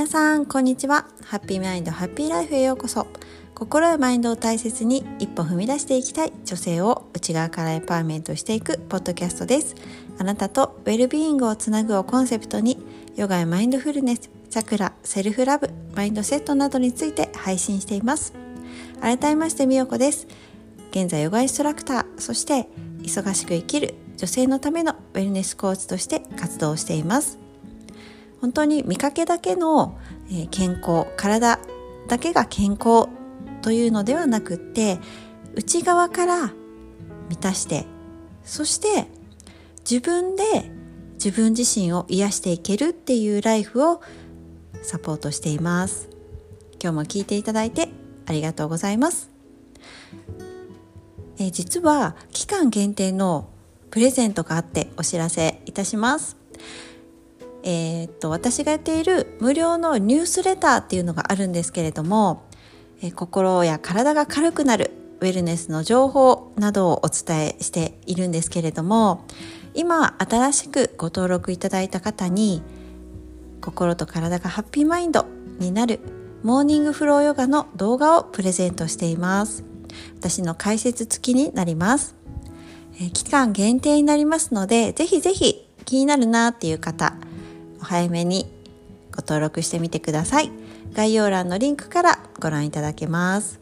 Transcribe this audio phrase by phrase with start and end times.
[0.00, 1.04] 皆さんこんにちは。
[1.24, 3.06] Happy Mind Happy Life へようこそ。
[3.54, 9.74] 心やマインドを大切に一歩踏み出していきたい女性を内側からエンパワーメントしていくポッドキャストです。
[10.18, 12.78] あなたとウェルビーイングをつなぐをコンセプトに
[13.14, 18.32] ヨガやマインドフルネスチャクラセルフラブマインドセットなどについて配信しています。
[19.02, 20.26] 改めましてみよこです。
[20.92, 22.70] 現在ヨガインストラクターそして
[23.02, 27.49] 忙しく生きる女性のためのウェルネスコーチとして活動しています。
[28.40, 29.98] 本当に見かけだけの
[30.50, 31.58] 健康体
[32.08, 33.08] だけが健康
[33.62, 34.98] というのではなくって
[35.54, 36.52] 内側から
[37.28, 37.86] 満たして
[38.44, 39.06] そして
[39.88, 40.70] 自分で
[41.14, 44.00] 自分自身を癒していけるっていうライフを
[44.82, 46.08] サポートしています。
[46.82, 47.90] 今日も聞いていただいて
[48.24, 49.30] ありがとうございます。
[51.38, 53.50] え実は期間限定の
[53.90, 56.39] プレゼントがあってお知らせいたします。
[57.62, 62.44] えー、っと私がやっている無料のニュースレターっていうのがあるんですけれども、
[63.02, 69.26] えー、心や体が軽くなるウェルネスの情報などをお伝えしているんですけれども
[69.74, 72.62] 今新しくご登録いただいた方に
[73.60, 75.26] 心と体がハッピーマインド
[75.58, 76.00] になる
[76.42, 79.70] モーニングフローヨガの動画をプレゼントしています。
[80.16, 82.14] 私の解説付きになります、
[83.00, 87.14] え、期間限定になりますのでぜひぜひ気になるなっていう方
[87.80, 88.46] お早めに
[89.14, 90.50] ご登録してみてください。
[90.92, 93.60] 概要欄のリンクからご覧いただけます、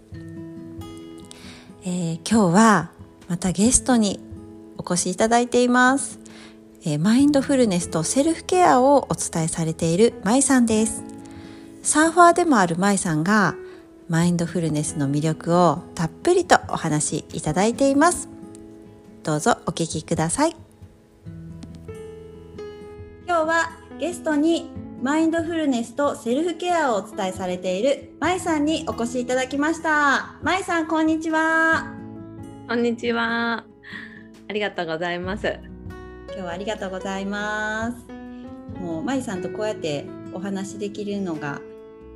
[1.85, 2.91] えー、今日は
[3.29, 4.19] またゲストに
[4.79, 6.21] お越しいただいています、
[6.85, 11.05] えー、マインドフルネスとセルフケアをお伝えされているまいさんです。
[11.83, 13.55] サーファーでもあるまいさんが
[14.09, 18.29] マインドフルネスの魅力をたっぷりとお話しいただいています。
[19.23, 20.57] どうぞお聞きください。
[23.27, 24.71] 今日はゲストに
[25.03, 30.39] マインドフルネスとセルフケアをお伝えされているまいさんにお越しいただきました。
[30.41, 31.93] まいさんこんにちは。
[32.69, 33.65] こんにちは。
[34.49, 35.59] ありがとうございます。
[36.29, 38.07] 今日はありがとうございます。
[38.81, 41.61] もうまいさんとこうやってお話できるのがっ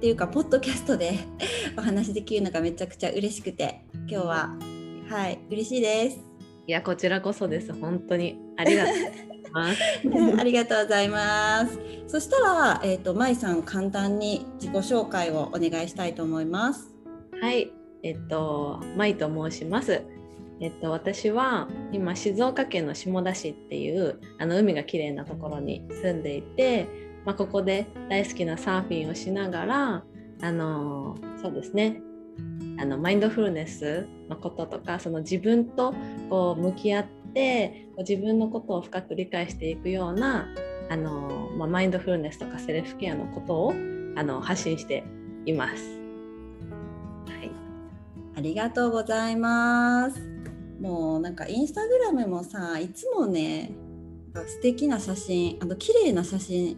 [0.00, 1.18] ていうかポッドキャストで
[1.76, 4.56] お話できるのがめちゃくちゃ嬉しくて今日は
[5.08, 6.20] はい嬉しいです。
[6.68, 7.72] いやこちらこそです。
[7.72, 8.38] 本当に。
[8.56, 9.80] ありがとうます。
[10.38, 11.78] ありがとうございます。
[12.08, 16.94] そしたら、えっ、ー、と、まいさん、簡単に自己紹介をお願いしたいと思います。
[17.40, 20.02] はい、えっと、まいと申します。
[20.62, 26.86] えっと、私は今静岡県の下田市っていうあの海が綺麗なところに住んでいて、
[27.24, 30.04] まあ、ここで大好きなサーフィンをしながら
[30.40, 32.00] あのそうですね
[32.78, 35.94] あのマインドフルネスのこととかその自分と
[36.30, 40.48] こう向き合って自分のことを深く理解していくような
[40.90, 43.74] あの、まあ、マインドフルネスとかセルフケアのことを
[44.16, 45.04] あの発信して
[45.46, 45.82] います。
[47.26, 47.50] はい、
[48.36, 50.20] ありがとうございます。
[50.80, 53.72] もうなんかインスタグラムもさいつもね
[54.34, 56.76] 素敵な写真あの綺麗な写真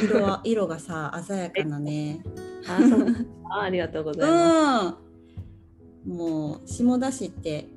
[0.00, 2.20] 色は 色がさ鮮やかなね。
[3.50, 4.96] あありがとうございます。
[6.06, 7.68] うん、もう下田市って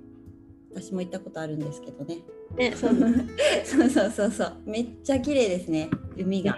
[0.73, 2.19] 私も行ったことあるんですけどね。
[2.55, 2.91] ね、そう
[3.89, 6.57] そうそうそうめっちゃ綺麗ですね海が。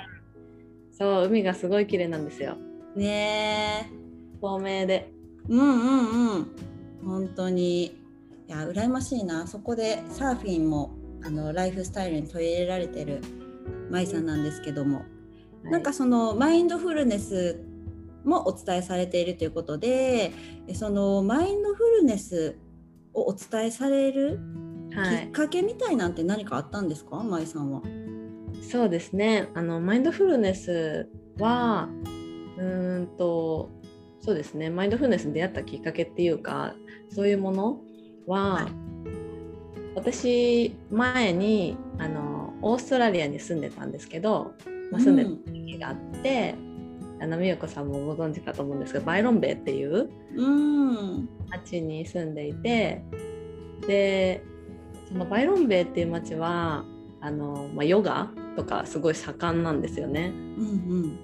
[0.92, 2.56] そう海がすごい綺麗なんですよ。
[2.96, 3.92] ね
[4.42, 5.12] 透明で。
[5.50, 6.48] うんうんうん。
[7.06, 7.92] 本当にい
[8.48, 10.92] や羨ましいなそこでサーフィンも
[11.24, 13.22] あのライフスタイルに取り入れられてる
[13.90, 15.04] 舞さんなんですけども、は
[15.70, 17.60] い、なんかそのマインドフルネス
[18.26, 20.32] もお伝えされているということで
[20.74, 22.58] そのマインドフルネス
[23.14, 24.40] をお伝えされる
[24.92, 27.82] きっかけみたいなんて何かあったんですか、舞さんは。
[28.62, 29.50] そうですね。
[29.54, 31.10] あのマインドフルネス
[31.40, 31.90] は
[32.58, 33.70] うんと
[34.20, 34.70] そうですね。
[34.70, 36.76] マインドフルネスに出会ったきっかけっていうか
[37.10, 37.80] そういうもの
[38.28, 38.66] は、はい、
[39.96, 44.54] 私前にあのオーストラリアに住んでたんですけど、
[44.92, 46.74] まあ、住んでた時があって、うん
[47.24, 50.10] あの美代子さんもご存知かと思うんですけどバイロンベイっていう
[51.54, 53.04] 町に住んでいて
[53.88, 54.44] で
[55.08, 56.84] そのバイロンベイっていう町は
[57.22, 60.28] あの、まあ、ヨガとかすごい盛んなんですよね。
[60.28, 61.20] うんうん、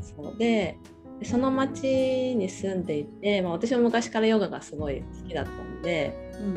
[0.00, 0.38] そう。
[0.38, 0.78] で
[1.22, 1.82] その町
[2.36, 6.54] に住んでいて、まあ、私も昔からヨガがすごい好きだったので、うん。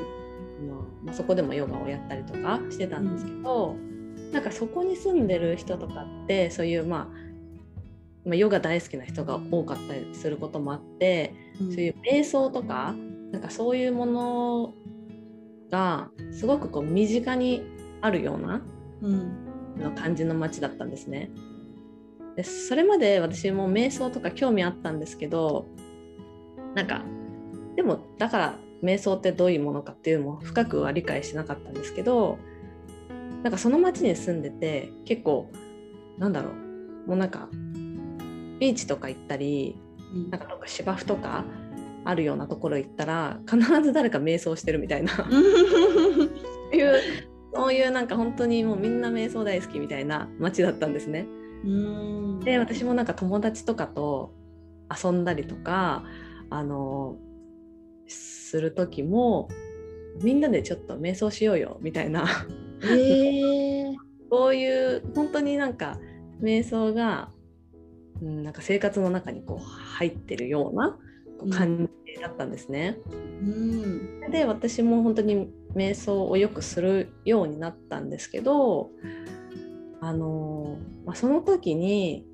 [1.04, 7.28] まあ、そこでもヨガをやったりとかしてたんですけど、うん、なんかそこに住んでる人とかってそういうまあ
[8.26, 12.94] まあ、ヨガ大好きな人が多かったりすることもあって、うん、そういう瞑想とか
[13.32, 14.74] なんかそういうもの
[15.70, 17.64] がすごくこう身近に
[18.02, 18.62] あるような、
[19.02, 21.30] うん、の感じの街だったんですね。
[22.36, 25.66] でそれまで私も瞑想とか興味あったんですけど
[26.76, 27.04] なんか
[27.76, 32.38] でもだから瞑想ってどういうものかっていうのも深くは理解してなかったんですけど
[33.42, 35.50] なんかその町に住んでて結構
[36.18, 36.54] なんだろう。
[37.08, 37.48] もうなんか
[38.60, 39.80] ビーチとか行ったり
[40.14, 40.30] うん。
[40.30, 41.46] なんか芝生とか
[42.08, 45.14] あるようなところ行ったら必ず誰か瞑想してるみたいな。
[46.74, 47.02] いう
[47.54, 51.28] そういうなんか本当にもうみんな瞑想大好きみたいな街だったんですね。
[51.66, 52.40] うん。
[52.40, 54.34] で私もなんか友達とかと
[55.04, 56.06] 遊んだりとか
[56.50, 57.18] あの
[58.08, 59.50] する時も
[60.22, 62.26] みんなでちょっと瞑想しようよみたいな。
[62.84, 63.96] えー。
[64.30, 66.00] こういう本当になんか
[66.42, 67.32] 瞑想が、
[68.22, 70.98] うん、なんか生活の中にこう入ってるような
[71.52, 72.98] 感じだったんですね。
[73.42, 74.32] うん。
[74.32, 78.90] で私も本当に瞑想をよくするようになったんですけど
[80.02, 82.26] あの、まあ、その時に、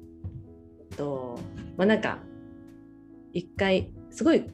[0.91, 1.39] えっと
[1.77, 2.19] まあ、なんか
[3.33, 4.45] 一回すごい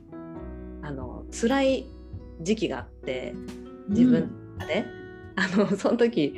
[0.81, 1.85] あの辛い
[2.41, 3.35] 時期があって
[3.89, 4.31] 自分
[4.67, 4.85] で、
[5.35, 6.35] あのその時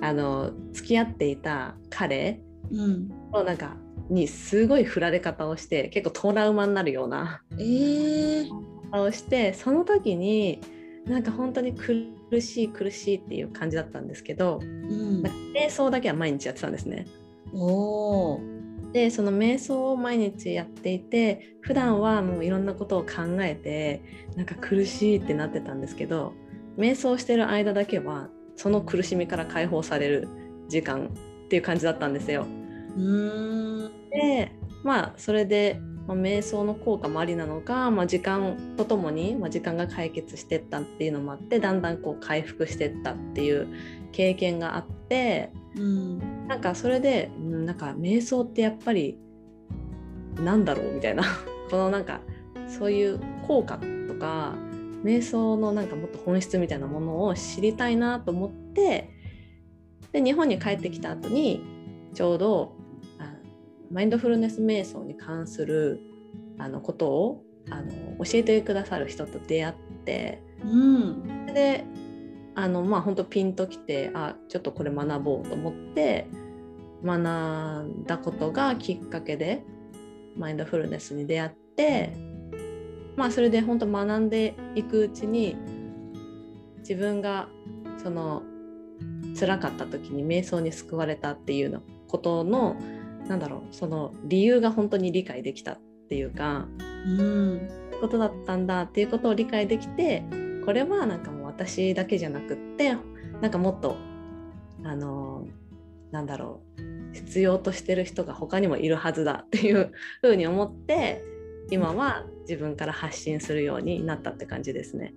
[0.00, 2.40] あの付き合っていた彼
[2.70, 3.08] うん。
[3.32, 3.76] のなんか
[4.08, 8.50] にすごい振られ方をして結構トラウマになるようなえー
[8.92, 10.60] をしてその時に
[11.06, 15.22] なんか本当に苦しい苦しいっていう感じだったんですけどうん
[15.54, 17.06] 瞑想だけは毎日やってたんですね。
[17.52, 18.56] おー
[18.92, 24.02] でその瞑想を毎日やっていて普段はもういろんなことを考えて
[24.36, 26.32] なんか苦しいってなってたんですけど
[26.78, 30.28] 瞑想してる間だけはその苦しみから解放される
[30.68, 31.10] 時間
[31.44, 32.46] っていう感じだったんですよ。
[32.96, 33.90] うん。
[34.10, 34.52] で
[34.82, 43.68] まあそれで、まあ、瞑想の効果もありなのか、まあ、時間とともに、まあ、時間が解決してったっていうのもあってだんだんこう回復してったっていう
[44.12, 46.48] 経験があってうん。
[46.48, 49.18] なんかそれで、うん、なんか瞑想ってやっぱり
[50.36, 50.92] なんだろう？
[50.92, 51.24] みたいな。
[51.70, 52.20] このなんか
[52.68, 53.78] そういう効果
[54.08, 54.54] とか
[55.02, 59.10] 瞑想のなんかもっと本質みたいなものを知りたいなと思って
[60.12, 61.60] で日本に帰ってきた後に
[62.14, 62.75] ちょうどあ
[63.90, 66.00] マインドフルネス瞑想に関する
[66.58, 67.92] あのことをあの
[68.24, 69.74] 教えてくださる人と出会っ
[70.04, 71.46] てうん。
[71.46, 71.84] で
[72.54, 76.26] あのまあ本当ピンときてあちょっとこれ学ぼうと思って
[77.04, 79.62] 学んだことがきっかけで
[80.36, 82.12] マインドフルネスに出会って
[83.14, 85.56] まあそれで本当学んでいくうちに
[86.78, 87.48] 自分が
[88.02, 88.42] その
[89.38, 92.76] 辛かった時に瞑想に救われたっていうのことの
[93.28, 95.78] なんだろうその理由が本当に理解できたっ
[96.08, 96.66] ていうか
[97.06, 97.68] うん
[98.00, 100.22] ことだったんだっていうことを理解できて
[100.64, 102.96] これはなんかもう私だけじゃなくって
[103.40, 103.96] なんかもっと
[104.84, 105.46] あの
[106.10, 111.22] なんだろう必要としてる人が他にもいるはずだっていうふうに思って
[111.70, 115.14] 今は自分から発信するようになったって感じですね。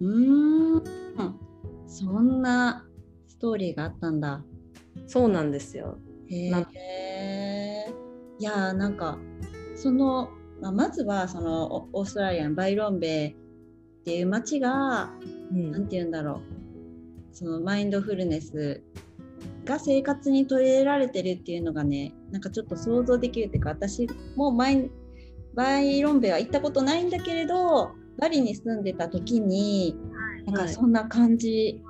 [0.00, 0.84] うん
[1.86, 2.86] そんな
[3.26, 4.44] ストーリーがあったんだ
[5.06, 5.98] そうなんですよ。
[6.28, 7.86] へなえ
[8.38, 9.18] いやーなんか
[9.76, 10.30] その、
[10.60, 13.34] まあ、まずはそのオオーストラリアのバイロンベイっ
[14.04, 15.10] ていう街が
[15.50, 15.72] うん。
[15.72, 16.40] なんて言うんだろう。
[17.32, 18.82] そのマインドフルネス
[19.64, 24.90] が生活に取り入れられてるっていうのがねなんかちょっと想像できるっていうか私もマイ
[25.54, 29.96] バイロンベイは行ったことないんだけれどバリに住んでた時に
[30.46, 31.80] なんかそんな感じ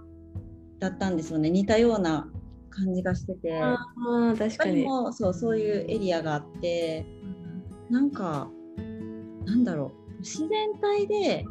[0.80, 2.28] だったんですよね、似たような
[2.70, 3.60] 感じがしてて。
[3.60, 4.84] あー確か他にに。
[4.84, 7.06] もそうそういうエリアがあって
[7.90, 8.48] なんか
[9.44, 11.44] なんだろう自然体で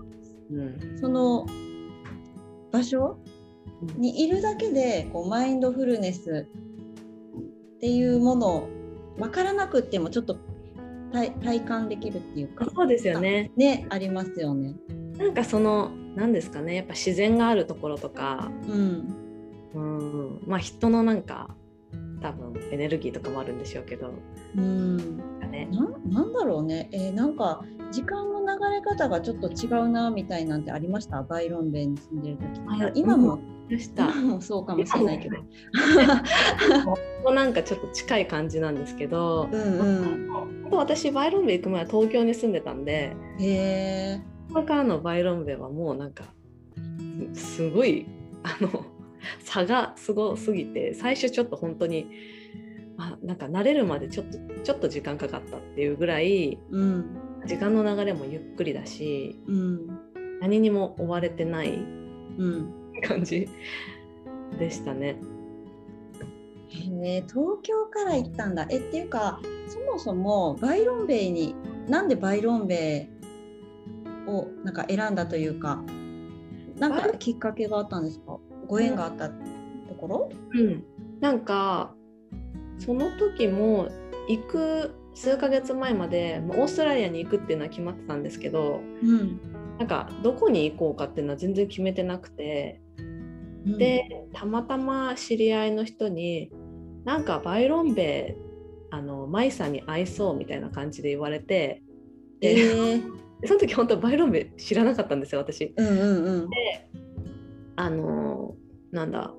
[0.52, 1.46] うんその
[2.72, 3.18] 場所
[3.96, 6.48] にいるだけでこうマインドフルネス
[7.76, 8.70] っていうものを
[9.18, 10.38] 分からなくってもちょっと
[11.12, 13.52] 体体感できるっていうかそうですよね。
[13.56, 14.76] ねありますよね。
[15.18, 19.27] なんかその何ですかねやっぱ自然があるところとかうん
[19.78, 20.42] うん。
[20.48, 21.56] まあ人のなんか
[22.22, 24.12] 多分エネルギーとかもあるんでしょうけど、
[24.56, 25.18] うん。
[25.52, 31.24] ね、なんなんだろうね、えーなんか時間の流れ方がちょっと違うなみたいなんてありました？
[31.24, 34.12] バイロンベイに住んでる時あ今も、でした。
[34.12, 35.38] 今もそうかもしれないけど。
[35.38, 39.66] ここなんかちょっと近い感じなんですけど、うんう
[40.26, 40.30] ん。
[40.30, 43.16] 本当私バイロンベイ行く前は東京に住んでたんで。
[43.40, 44.22] へえ。
[44.50, 46.26] ここからのバイロンベイはもうなんか
[47.34, 48.06] すすごい
[48.44, 48.86] あの
[49.40, 52.08] 差がすごすぎて最初ちょっと本当に
[52.98, 57.06] あなんか慣れるまでちょっとちょっと時間かかったっていうぐらいうん
[57.46, 59.88] 時間の流れもゆっくりだしうん
[60.42, 61.80] 何にも追われてないう
[62.46, 62.74] ん。
[63.04, 63.48] 感じ
[64.58, 65.18] でしたね。
[66.70, 71.56] へえ東京から行ったんだえっていうかそもそもバイロンベイに
[71.88, 73.08] なんでバイロンベ
[74.28, 75.84] イをなんか選んだというか
[76.78, 78.38] なんかきっかけがあったんですか？
[78.68, 79.34] ご縁があったと
[79.98, 80.84] ころ、うん、
[81.20, 81.94] なんか
[82.80, 83.90] その時も
[84.28, 89.40] 行く数ヶ月前までもうオーストラリアに行くっていうのは決まってたんですけどうん。
[89.80, 92.82] なんかどこに行こうかっていうのは全然決めてなくて
[93.68, 96.52] うん、でたまたま知り合いの人に
[97.04, 98.42] なんかバイロンベイ
[98.92, 101.84] あのマイさんに会いそうみたいな感じで言われて
[102.42, 103.04] えでー、
[103.46, 105.74] その時本当バイロンベイ知らなかったんですよ私。
[105.76, 106.50] うんうんうん
[107.78, 108.56] あの
[108.92, 109.32] なんだ、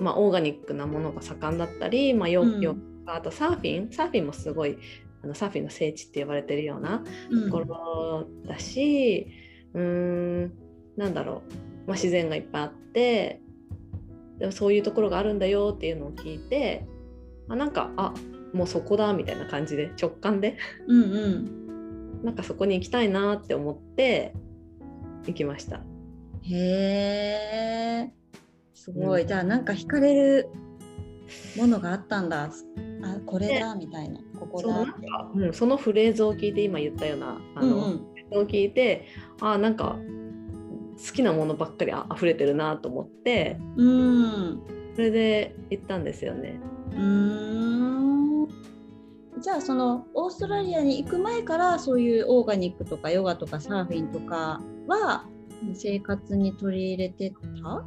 [0.00, 2.60] まあ、オーガニックなものが盛んだったり、まあ、ようん。
[2.60, 2.76] よ
[3.06, 4.78] あとサーフィンサーフィンもすごい
[5.24, 7.44] あのサーフィンの聖地って呼ばれてるようなうん。
[7.46, 9.28] ところだし、
[9.74, 10.52] うーん
[10.96, 11.52] なんだろう、
[11.88, 13.40] まあ、自然がいっぱいあって
[14.38, 16.86] でもそういうところがあるんだよっていうのを聞いて、
[17.46, 18.12] まあ、なんかあ
[18.52, 21.58] もうそこだみたいな感じで直感でうんうん。
[22.24, 24.34] なんかそこに行きたいなって思って
[25.26, 25.82] 行きました。
[26.50, 28.12] へえ
[28.74, 29.28] すごい、うん。
[29.28, 30.48] じゃあなんか惹かれる
[31.56, 32.44] ものがあったんだ。
[32.44, 32.50] あ
[33.26, 34.20] これだみたいな。
[34.38, 34.90] ここそうだって。
[34.90, 38.42] なんか、うん、そのフレーズを聞いて今言ったようなあの、うんうん。
[38.42, 39.06] を聞いて
[39.40, 39.96] あなんか
[41.06, 44.62] 好きなものばっかりあ溢れてるなと思ってうん。
[44.94, 46.60] それで行ったんですよね。
[46.92, 48.48] うーん。
[49.40, 55.26] じゃあそのオーストラリアに行く前からそういうオーガニックとかヨガとかサーフィンとかは
[55.74, 57.84] 生活に取り入れてた？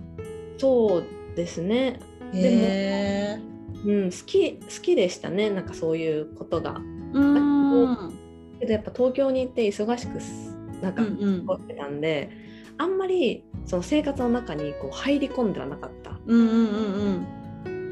[0.57, 1.03] そう
[1.35, 1.99] ですね、
[2.33, 3.39] へえ。
[3.85, 5.49] うん、好き好きでしたね。
[5.49, 6.81] なんかそういうことが。
[7.13, 8.13] うーん。
[8.59, 11.47] けどやっぱ東京に行って忙しくすなんかうんうん。
[11.47, 12.29] 過ごしてたんで、
[12.77, 16.19] あんまりその生活の中にこう入り込んではなかった。
[16.25, 17.27] うんうんうん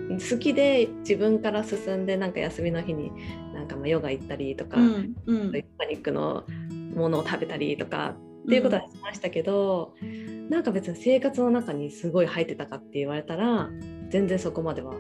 [0.09, 3.11] 好きで自分から進んでなんか休みの日に
[3.53, 5.47] なんかまあヨガ行ったりとか、うんうん。
[5.49, 6.45] オーガニックの
[6.95, 8.15] ものを食べたりとか
[8.49, 9.93] っていうことはしましたけど、
[10.49, 13.69] なんか別に生活の中にすごい入ってたかって言われたら
[14.09, 14.95] 全然そこまでは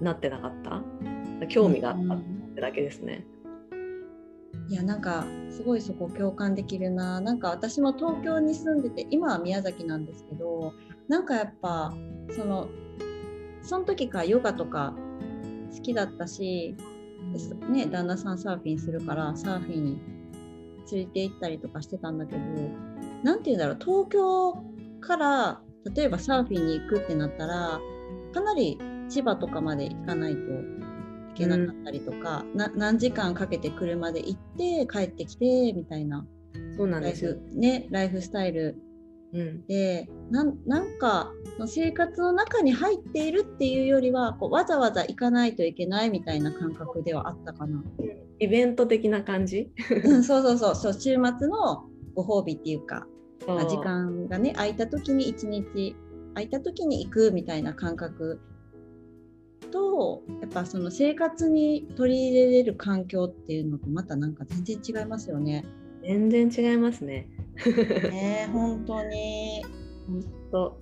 [0.00, 0.82] なってなかった。
[1.46, 2.20] 興味があったっ
[2.54, 3.24] てだけですね。
[4.68, 7.20] いやなんかすごいそこ共感できるな。
[7.20, 10.72] なんか私も東京に住んでて今は宮崎なんですけど
[11.06, 11.94] なんかやっぱ
[12.30, 12.68] その
[13.62, 14.96] その時からヨガとか
[15.72, 16.76] 好きだったし、
[17.70, 20.13] ね、旦那さんサーフィンするからサーフィンに
[20.92, 22.40] 連れて行ったりとかしてたんだけど
[23.22, 24.54] 何て言うんだろう東京
[25.00, 25.60] から
[25.94, 27.80] 例えばサーフィンに行くってなったら
[28.32, 30.42] かなり千葉とかまで行かないとい
[31.36, 36.24] けなかったりとか、な何時間かけて車で行って帰ってきてみたいな
[36.76, 37.38] そうなんライです。
[37.52, 38.83] ね、ライフスタイルうん、
[39.66, 41.32] でなんなんか
[41.66, 47.82] 生活の中に入っているっていうよりはこうわざわざ行かないといけないみたいな感覚ではあったかな。
[48.38, 49.72] イベント的な感じ？
[50.04, 53.06] うんそうそうそうそう週末のご褒美っていうか
[53.44, 55.96] そう時間がね空いた時に一日
[56.34, 58.40] 空いた時に行くみたいな感覚
[59.72, 65.64] とやっぱその生活に取り入れれる環境っていうのとまたなんか全然違いますよね。
[66.04, 67.28] 全然違いますね。
[68.10, 69.64] ね本当に
[70.06, 70.80] 本当。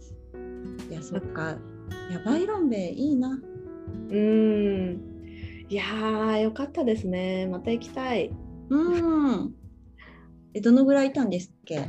[0.90, 1.56] いやそっか
[2.10, 3.30] いやバイロンベイいいな。
[3.30, 5.00] うーん。
[5.68, 7.46] いやーよかったですね。
[7.46, 8.30] また行きたい。
[8.68, 9.54] うん。
[10.54, 11.88] えどのぐらいいたんですっけ？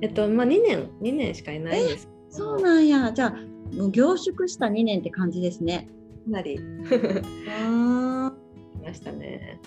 [0.00, 2.08] えっとまあ2年2年しかいないんです。
[2.30, 5.88] そうなんやじゃあもう凝縮した2年って感じですね。
[6.26, 8.32] かなり うん
[8.76, 9.58] いましたね。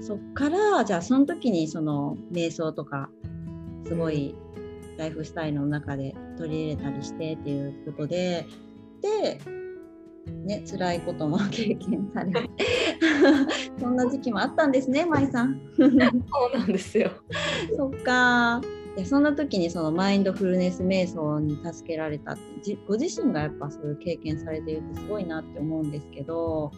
[0.00, 3.08] そっからじゃあその時にその瞑想とか
[3.86, 4.34] すごい
[4.98, 8.46] ライフスタイルの中で取り入れたりしてっていうことで
[9.02, 9.38] で、
[10.44, 12.32] ね、辛いことも経験され
[13.78, 15.60] そんな時期もあったんですね舞さん。
[15.76, 15.90] そう
[16.58, 17.10] なんですよ。
[17.76, 18.60] そっか
[18.96, 26.72] いやそんな時にそのマインドフルネス瞑想に助けられたってじご自身がやっぱそういう経験されているってすごいなって思うんですけど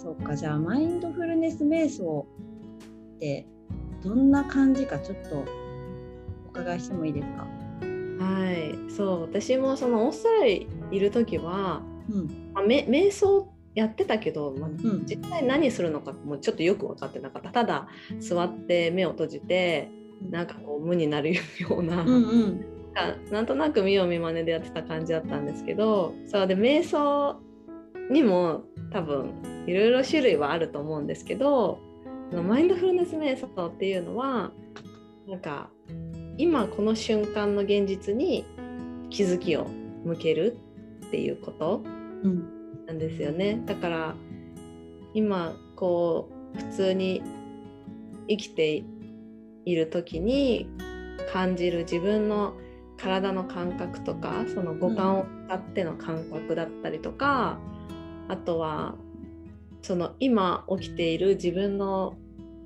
[0.00, 2.26] そっかじゃあマインドフルネス瞑想
[3.16, 3.46] って
[4.02, 5.44] どんな感じかちょっと
[6.46, 7.46] お伺いしてもいいですか？
[8.24, 8.92] はい。
[8.92, 17.50] そう私もそのオーストラリアいる時は、うんまあ、め瞑想やってたけど、まあ、うん実際何するのかもちょっとよく分かってなかった。
[17.50, 17.88] ただ
[18.20, 19.90] 座って目を閉じて
[20.30, 21.40] なんかこう無になるよ
[21.78, 22.02] うな。
[22.02, 22.64] うんうん
[22.94, 27.38] かなんとなく見よう見まねでやってた感じだったんですけどそうで瞑想
[28.10, 28.62] にも
[28.92, 31.78] 多分いろいろ種類はあると思うんですけど
[32.32, 34.50] マインドフルネス瞑想っていうのは
[35.26, 35.70] なんか
[36.36, 38.44] 今この瞬間の現実に
[39.10, 39.66] 気づきを
[40.04, 40.58] 向ける
[41.06, 41.82] っていうこと
[42.86, 43.60] なんですよね。
[43.66, 44.14] だから
[45.14, 47.22] 今こう普通に
[48.28, 48.84] 生きて
[49.64, 50.68] いる時に
[51.32, 52.54] 感じる自分の
[52.98, 57.58] 体の感覚とかその五感を使っての感覚だったりとか、
[58.28, 58.94] あとは
[59.82, 62.16] その今起きている自分の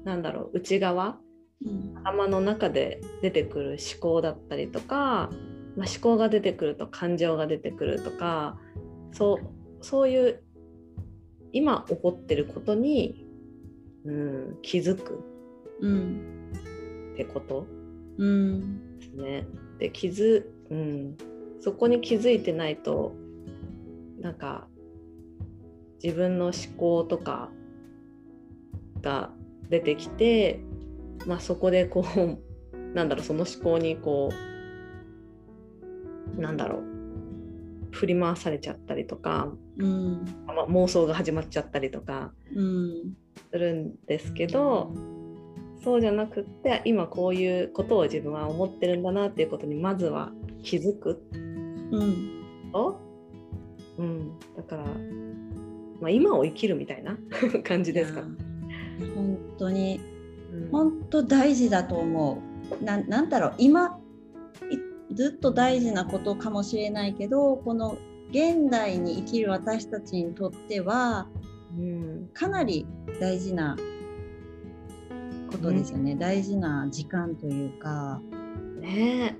[0.04, 1.18] なんだろう内側、
[1.64, 5.30] うん、頭の中で出てくる思考だったりとか、
[5.76, 8.58] まあ、思考が出てくると感情が出てくるとか
[9.12, 10.42] そうそういう
[11.52, 13.26] 今起こってることに、
[14.04, 15.22] うん、気づく
[17.12, 17.66] ってこと、
[18.18, 19.46] うん、ですね。
[19.78, 21.16] で気づ、うん、
[21.60, 23.14] そこに気づいてないと
[24.20, 24.66] なんか
[26.02, 27.50] 自分の思考とか
[29.00, 29.30] が
[29.68, 30.60] 出てきて、
[31.26, 34.30] まあ、そこでこう なんだろうその思考にこ
[36.36, 36.92] うなんだろう
[37.92, 40.24] 振り回されちゃったりとか、うん。
[40.46, 42.32] まあ、妄想が始まっちゃったりとか
[43.50, 44.94] するんですけど、
[45.84, 50.32] そうじゃなくって今こういうことを自分は思ってるんだなっていうことにまずは
[50.62, 51.22] 気づく、
[51.90, 52.42] うん。
[53.98, 54.84] うん、だから、
[56.02, 57.16] まあ、今を生きるみたいな
[57.64, 58.22] 感じですか？
[59.14, 60.00] 本当に、
[60.52, 62.42] うん、本当大事だと思
[62.80, 62.84] う。
[62.84, 63.98] ななんだろう今
[65.12, 67.98] ずっと大事なことかもしれないけどこの
[68.30, 71.28] 現代に生きる私たちにとっては、
[71.78, 72.86] うん、かなり
[73.20, 73.76] 大事な
[75.50, 78.20] ことですよね、うん、大事な時間というか。
[78.80, 79.36] ね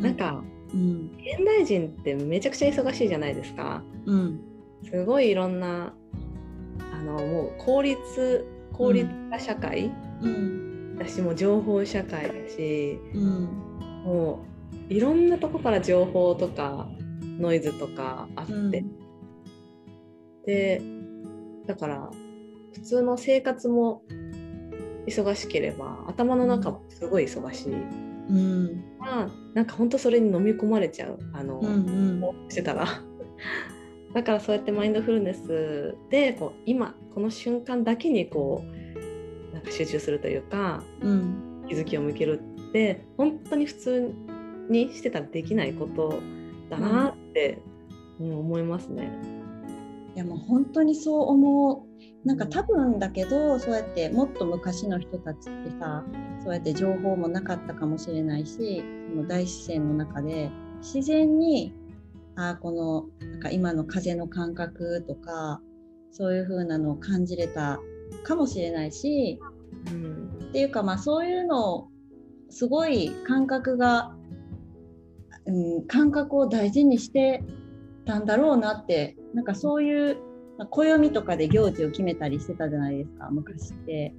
[0.00, 0.42] なんか、
[0.74, 3.82] うん、現代人ってめちゃくちゃ忙しいじゃないですか。
[4.06, 4.40] うん、
[4.84, 5.94] すごいいろんな
[6.92, 13.44] あのもう効率効率化社会、うん、私も情報社会だし、うん、
[14.04, 14.44] も
[14.88, 16.88] ういろんなとこから情報とか
[17.38, 18.70] ノイズとかあって、うん、
[20.46, 20.82] で
[21.66, 22.10] だから
[22.72, 24.02] 普通の生活も
[25.06, 27.72] 忙しければ頭の中もすごい忙しい。
[27.72, 32.86] うん、まあなんか本当それに飲み込まれちゃうあの、うんうん、してたら
[34.14, 44.14] だからそうやってマインドフルネスでこう今この瞬間だけにこうなんか集中するというか、うん、気づきを向けるって本当に普通
[44.68, 46.20] にしてたらできないこと
[46.70, 47.62] だなって、
[48.20, 49.10] うん、思いますね。
[50.14, 56.04] いやもう本当にそう思うなんか多分だけどそうやってもっと昔の人たちってさ
[56.44, 61.74] そうやって情報もなかったかもしれないしその大自然の中で自然に
[62.36, 62.72] あこ
[63.20, 65.60] のなんか今の風の感覚とか
[66.10, 67.80] そういう風なのを感じれた
[68.24, 69.38] かもしれないし、
[69.86, 71.88] うん、っていうかまあそういうの
[72.50, 74.14] すごい感覚が、
[75.46, 77.42] うん、感覚を大事にして
[78.04, 80.18] たんだろうなってなんかそういう
[80.70, 84.14] 暦とかで行事を決めたりしてたじゃないですか昔って。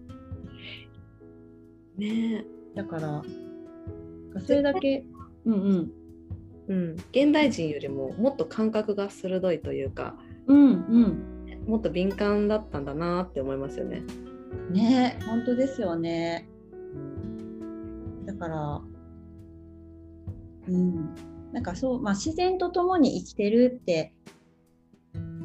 [1.98, 2.46] ね。
[2.76, 3.22] だから
[4.40, 5.06] それだけ
[5.46, 6.03] うんうん
[6.74, 10.16] うん、現代人よりももっと感覚が鋭いというか、
[10.48, 14.02] うんうん、もっと敏感だったんだなって思いますよね。
[14.72, 16.50] ね本当ですよね。
[18.26, 18.82] だから
[20.68, 21.14] うん
[21.52, 24.12] なんかそう、まあ、自然と共に生きてるって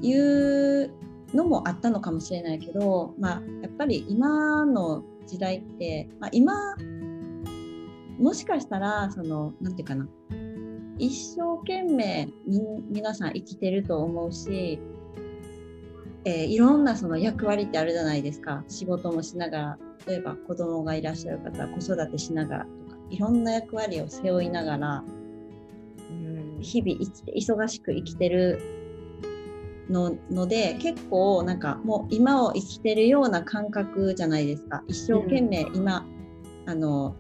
[0.00, 0.90] いう
[1.34, 6.54] のもあったのかもしれないけど、まあ、やっぱり今の時代って、まあ、今
[8.18, 10.08] もしかしたらその何て言うかな
[10.98, 12.28] 一生懸命
[12.90, 14.80] 皆さん生きてると思うし、
[16.24, 18.64] えー、いろんなその役割ってあるじゃないですか。
[18.68, 25.04] 仕事もしながら例えば子供がいらっしゃる方は子育てしながらとかいろんな役割を背負いながら、
[26.10, 28.60] うん、日々生きて忙しく生きてる
[29.88, 34.82] のので結構なんかもう今を生きてるような感覚じゃないですか。
[34.86, 36.06] 一生懸命今、
[36.66, 37.16] うん、あの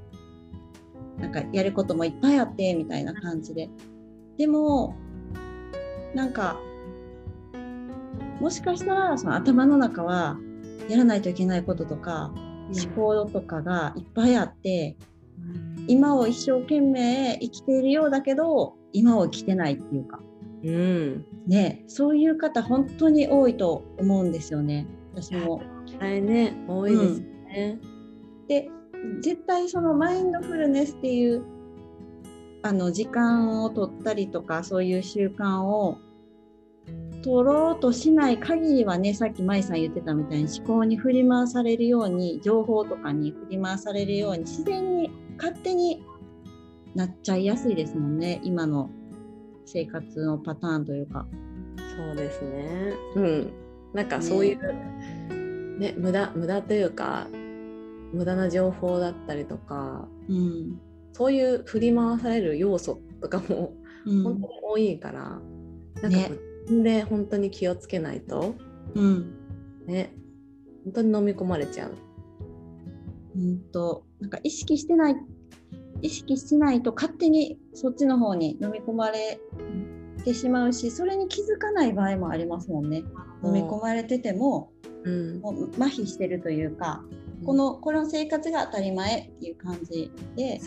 [1.18, 3.68] なんかやることもいっぱいあってみたいな感じで。
[4.36, 4.94] でも
[6.14, 6.58] なんか
[8.40, 10.38] もしかしたらその頭の中は
[10.88, 12.32] やらないといけないこととか、
[12.72, 14.96] 思考とかがいっぱいあって、
[15.38, 20.20] うん、今を一生懸命生きているようだけど今を生きてないっていうか。
[20.64, 24.86] うん、ね、そういう方本当に多いと思うんですよね。
[25.14, 25.62] 私も。
[26.00, 27.80] はいね多いですね。
[28.40, 28.70] うん、で
[29.20, 31.42] 絶対そのマインドフルネスっていう
[32.62, 35.98] あの時間を取ったりとかそういう習慣を
[37.22, 46.04] 取ろうとしない限りはねさっき舞さん言ってたみたいに思考に振り回されるように情報とかに振り回されるように自然に勝手に
[46.94, 48.90] なっちゃいやすいですもんね今の
[49.66, 51.26] 生活のパターンというか。
[51.96, 52.94] そうですね。
[53.16, 53.52] うん。
[53.92, 57.28] なんかそういう、ね無駄無駄というか
[58.12, 60.80] 無駄な情報だったりとかうん。
[61.12, 63.74] そういう振り回される要素とかも
[64.06, 64.22] うん。
[64.22, 65.40] 本当に多いから、なん
[66.02, 66.30] かね。
[66.62, 68.54] 自分で本当に気をつけないと
[68.94, 69.34] うん。
[69.86, 70.14] ね。
[70.84, 71.92] 本当に飲み込まれちゃう。
[73.36, 75.16] うんとなんか意識してない
[76.02, 79.38] 意識しないと勝手にそっちの方に飲み込まれ
[80.24, 83.04] てしまうしそれに気づかない場合もありますもんね。
[83.44, 84.72] 飲み込まれてても
[85.04, 85.40] うん。
[85.40, 87.04] もう麻痺してるというか、
[87.44, 90.60] このこの生活が当たり前っていう感じで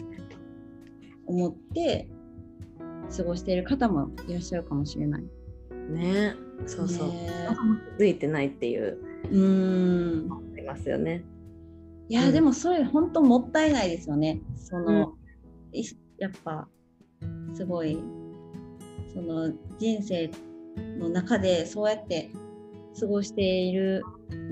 [1.25, 2.07] 思って
[3.15, 5.23] 過ごしている方もいらっしゃるかもしれない。
[5.89, 6.36] ね。
[6.65, 7.29] そうそう、ね。
[7.97, 8.97] 気づいてないっていう。
[9.29, 10.31] うーん。
[10.31, 11.23] ありますよね。
[12.10, 12.34] いや、うん。
[12.34, 14.41] でもそれ本当もったいないですよね。
[14.55, 15.13] その、
[15.73, 15.84] い
[16.17, 16.67] やっぱ
[17.53, 17.97] すごい
[19.13, 20.29] その人生
[20.99, 22.29] の中でそうやって
[22.99, 24.04] 過ごしている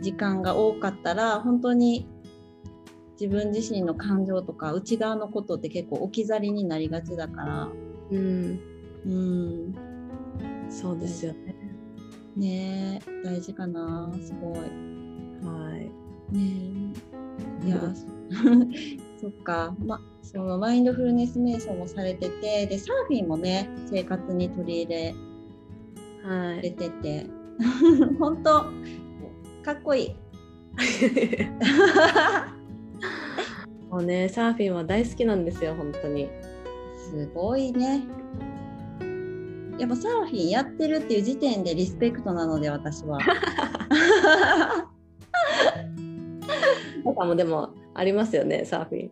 [0.01, 2.07] 時間が多かったら本当に
[3.19, 7.69] 自分自身の感情とか内側のことって結構置き去りになりがちだから。
[8.11, 8.59] うん、
[9.05, 9.75] うん
[10.69, 11.55] そうですよね。
[12.37, 14.09] ねえ大事かな。
[14.21, 14.57] すごい。
[14.57, 16.33] はい。
[16.33, 16.93] ね
[17.63, 17.67] え。
[17.67, 17.93] いや
[19.19, 19.75] そっか。
[19.85, 25.15] まそのマインドフルネス瞑想もされててでサーフィンもね生活に取り入れ
[26.23, 26.61] はい。
[26.61, 27.25] れてて
[28.19, 28.65] 本当。
[29.63, 30.15] かっこいい。
[33.89, 36.29] もうね、サーフィンは大好きなんですよ、本当に。
[37.11, 38.03] すごいね。
[39.77, 43.17] やっぱサーフィンやってるっていう時点でリスペクトなので私は。
[47.03, 49.11] とかもでもありますよね、サーフィン。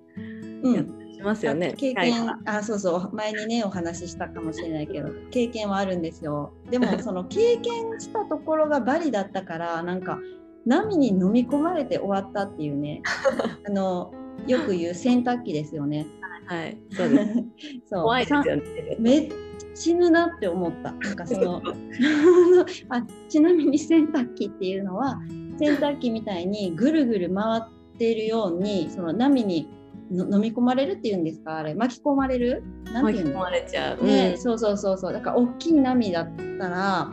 [0.63, 1.06] うん。
[1.06, 1.73] しますよね。
[1.77, 10.19] 経験あそうそう前にねお話ししたかもしれないけど経験はあるんですよでもその経験したところがバリだったからなんか
[10.65, 13.01] 波に飲み込まれて終わったっていうね
[13.67, 14.13] あの
[14.47, 16.07] よく言う洗濯機ですよね
[16.47, 17.33] はい、そうです。
[17.91, 18.63] そう怖いですよね。
[18.99, 19.31] めっ
[19.75, 20.93] 死ぬなって思った。
[20.93, 21.61] なんかその
[22.89, 25.19] あちなみに洗濯機っていうのは
[25.59, 29.76] 洗濯機みたいにぐるぐる回っているようにその波にの
[30.09, 31.57] 飲み込まれるっていうんですか？
[31.57, 32.63] あれ巻き込まれる？
[32.85, 34.03] なんていうの巻き込まれちゃう。
[34.03, 34.37] ね、うん。
[34.37, 35.13] そうそうそうそう。
[35.13, 37.11] だから大きい波だったら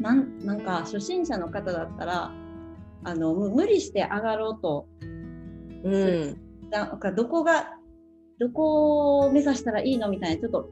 [0.00, 2.32] なんなんか初心者の方だったら
[3.04, 4.86] あのむ無理して上がろうと。
[5.84, 6.36] うん。
[6.70, 7.74] なんかどこが
[8.40, 10.68] どこを目指したらいいのみたいなちょっと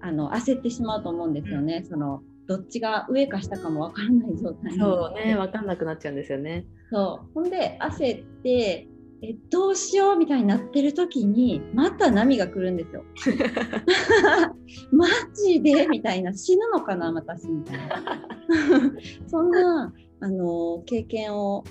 [0.00, 4.78] あの焦ってしまうと思うんですよね、そのどっちが上か下かも分からない状態に。
[4.78, 6.66] そうね、わかんなくなっちゃうんですよね。
[6.92, 7.32] そう。
[7.34, 8.86] ほんで焦って
[9.24, 13.04] えどうしようみたいになってる時にまた波が来るんですよ。
[14.90, 18.20] マジでみたいな死ぬのかな私みたいな
[19.28, 21.62] そんなあの経験を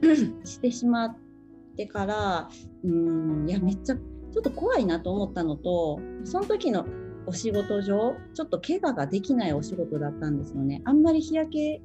[0.44, 1.16] してしまっ
[1.76, 2.48] てから
[2.82, 6.86] うんいやめっちゃちょっと怖いなと思ったのとその時の
[7.26, 11.82] お仕事上ちょっと怪我ができないお仕事だったんですよねあんまり日焼け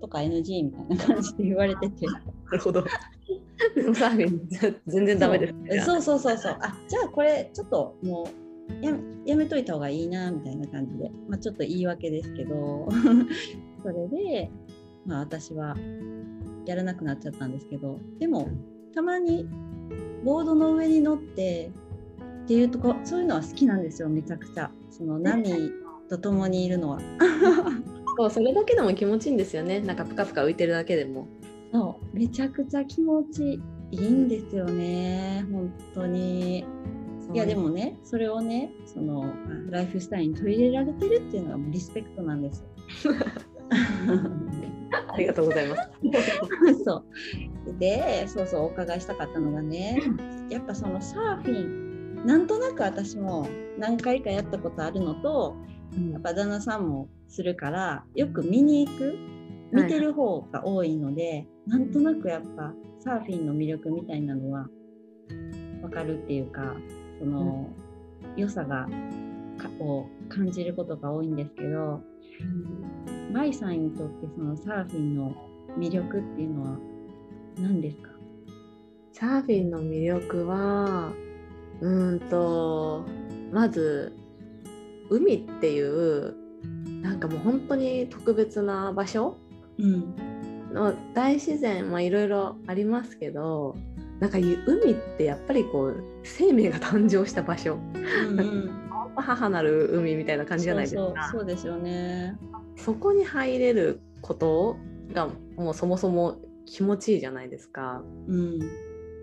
[0.00, 2.20] とか NG みたいな感じで言われてて な
[2.52, 2.84] るほど。
[3.94, 5.80] サーフィンぜ全然ダメですね。
[5.80, 8.28] そうそうそうそうあじゃあこれちょっとも
[8.80, 12.88] うやめやめといた方がいいなみたいな感じで、まあ、ちょっと言い訳ですけど
[13.82, 14.50] それで、
[15.06, 15.76] まあ、私は
[16.66, 18.48] やらなくなっちゃったんですけどでも
[18.94, 19.48] たまに
[20.24, 21.70] ボードの上に乗って
[22.44, 25.72] っていうとこそういうのは好きなんですよめちゃくちゃその波
[26.08, 27.00] と共にいるのは。
[28.16, 29.80] そうそれだけでも気持ちいいんですよね。
[29.80, 31.26] なんかぷかぷか浮いてるだけでも。
[31.74, 33.60] そうめちゃくちゃ気持ち
[33.90, 36.64] いいんですよね本当に。
[37.32, 39.28] いやでもねそれをねそのあ
[39.70, 43.14] ライフスタイルに取り入れられてるっていうのがもうリスペクトなんですよ。
[45.12, 45.90] ありがとうございます。
[46.84, 47.04] そ
[47.66, 50.00] うでそうそうお伺いしたかったのがね
[50.50, 55.56] やっぱそのサーフィンなんとなく私も何回かやったことあるのと
[56.12, 59.33] やっぱ旦那さんもするからよく見に行く
[59.74, 64.68] 見てる方が多いので、なんとなくやっぱサーフィンの魅力みたいなのは
[65.82, 66.74] 分かるっていうか
[67.18, 67.68] その、
[68.36, 68.88] 良さが
[69.58, 72.00] かを感じることが多いんですけど
[73.32, 75.34] 舞さんにとってそのサーフィンの
[75.78, 76.78] 魅力っていうのは
[77.58, 78.10] 何ですか？
[79.12, 81.12] サーフィンの魅力は
[81.80, 83.04] うーんと
[83.52, 84.16] まず
[85.10, 86.34] 海っていう
[87.02, 89.36] なんかもう本当に特別な場所
[89.78, 90.14] うん。
[90.74, 93.76] の大自然はいろいろありますけど
[94.20, 97.78] なんかゆ海ってやっぱりこう生命が誕生した場所。
[97.94, 98.80] うんうん。
[99.16, 101.28] 母なる海みたいな感じじゃないですか。
[101.30, 102.36] そうですよね。
[102.76, 104.76] そこに入れること
[105.12, 108.02] がもうそもそも気持ちいいじゃないですか。
[108.28, 108.58] うん。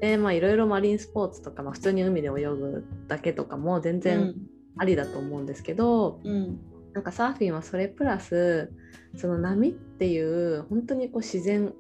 [0.02, 4.36] でまあいろいろマリンスポーツとか、まあ、普通に海で泳ぐだけとかも全然
[4.78, 6.60] ありだと思うんですけど、うん
[6.94, 8.72] なんかサーフィンはそれプラス
[9.16, 11.74] その波っていう本当にこう自然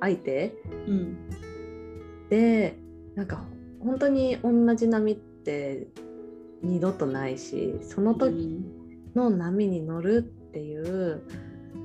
[0.00, 0.54] 相手。
[0.86, 1.16] うん。
[2.28, 2.78] で
[3.14, 3.44] なんか
[3.80, 5.88] 本当に同じ波って
[6.62, 8.64] 二度とないしその時
[9.14, 11.22] の波に乗るっていう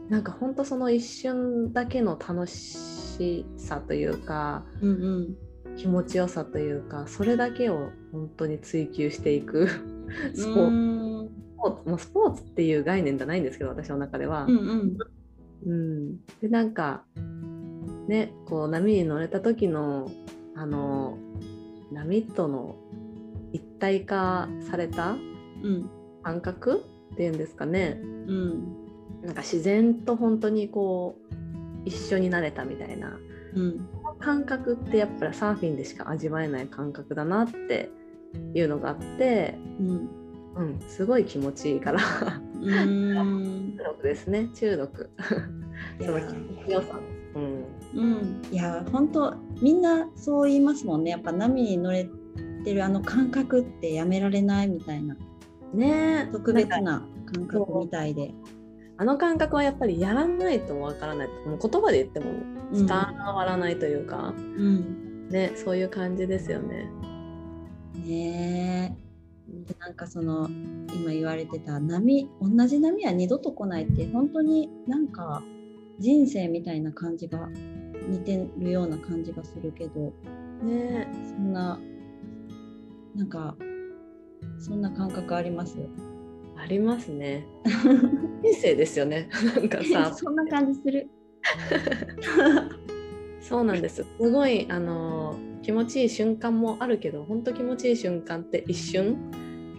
[0.09, 5.35] なんか本当その一瞬だけの楽しさというかうんうん。
[5.75, 9.67] 気持ちよさというかそれだけを本当に追求していく。
[10.33, 11.16] スポーツ
[11.65, 14.45] うんスポーツもうスポーツっていう概念じゃないんですけど私の中では。
[14.45, 14.97] うんうん。
[15.65, 17.03] うん、でなんか
[18.07, 20.09] ねこう波に乗れた時の
[20.55, 21.17] あの
[21.91, 22.75] 波との
[23.53, 25.89] 一体化されたうん。
[26.23, 27.99] 感覚っていうんですかね。
[28.03, 28.77] うん。
[29.23, 33.17] なんか自然と本当にこう一緒になれたみたいな。
[33.55, 33.87] うん。
[34.19, 37.89] 感覚ってやっぱりサーフィンでしか味わえない感覚だなって
[38.53, 40.09] いうのがあって、うん
[40.57, 41.99] うん、すごい気持ちいいから。
[42.61, 43.75] うん。
[43.77, 45.09] 中毒ですね中毒。
[45.99, 46.99] いそのや気持ちよさ、
[47.35, 48.41] うん、うん。
[48.51, 51.11] いや本当みんなそう言いますもんね。
[51.11, 52.09] やっぱ波に乗れ
[52.63, 55.15] てるあの感覚ってやめられないみたいな。
[55.73, 56.27] ね。
[56.27, 58.33] え特別な感覚みたいで。
[58.99, 61.27] あの感覚はやっぱりやらないとわからない。
[61.45, 62.31] もう言葉で言っても
[62.73, 65.29] 伝わらないというか、うん。
[65.29, 66.89] ねそういう感じですよね。
[67.93, 68.97] ね
[69.79, 70.47] なんかその
[70.93, 75.41] 今言われてた波同じ波は二度と来ないって本当になんか
[75.99, 77.47] 人生みたいな感じが
[78.09, 80.13] 似てるような感じがするけど
[80.63, 81.79] ねそんな
[83.15, 83.55] なんか
[84.59, 85.77] そんな感覚あります？
[86.59, 87.45] ありますね。
[88.43, 89.29] 人生ですよね。
[89.55, 91.09] なんかさ そんな感じする。
[93.41, 94.03] そうなんです。
[94.19, 99.17] すごいあの気持ちいい瞬間もあるけど本当気持ちいい瞬間って一瞬？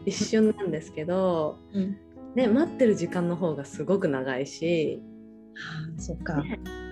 [0.06, 1.96] 一瞬なんですけど、うん、
[2.34, 5.02] ね、待ってる時間の方がすごく長いし。
[5.54, 6.42] はあ、そっか。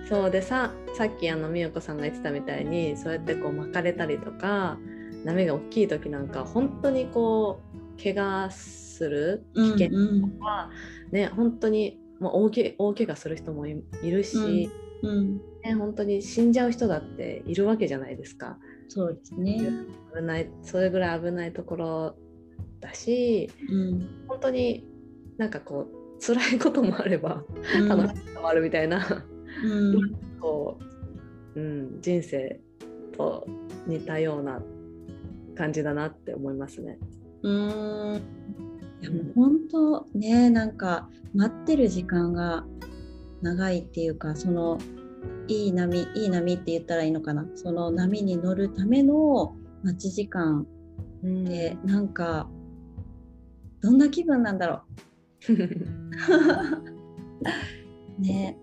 [0.07, 4.77] そうでささっきあの美代子さんが言ってたみたいにそうやってこう巻かれたりとか
[5.25, 7.59] 波が大きい時なんか本当にこ
[7.97, 10.31] う怪我する危険うん。
[10.31, 10.69] とか、
[11.11, 14.69] ね本当にもう大け大怪我する人もいいるし、
[15.03, 19.59] うん、ね、本当に死んじゃう人だっているわけじゃないですかそうですね。
[20.15, 22.15] 危ないそれぐらい危ないところ
[22.79, 24.87] だしうん、本当に
[25.37, 27.43] なんかこう辛いこともあれば
[27.75, 29.05] うん楽しいこともあるみたいな。
[29.63, 30.77] うん、こ
[31.55, 32.59] う、うん、人生
[33.17, 33.47] と
[33.87, 34.61] 似たような
[35.55, 36.99] 感じだなって思いますね。
[37.43, 38.21] うーん
[39.01, 42.65] いやもう本当ねなんか待ってる時間が
[43.41, 44.79] 長いっていうかその
[45.47, 47.45] いい波いい波って言ったらいいのかな？
[47.55, 50.65] その波に乗るための待ち時間
[51.23, 51.45] うん。
[51.45, 52.49] でなんか
[53.81, 54.81] どんな気分なんだろ
[55.49, 55.53] う？
[58.21, 58.57] ね。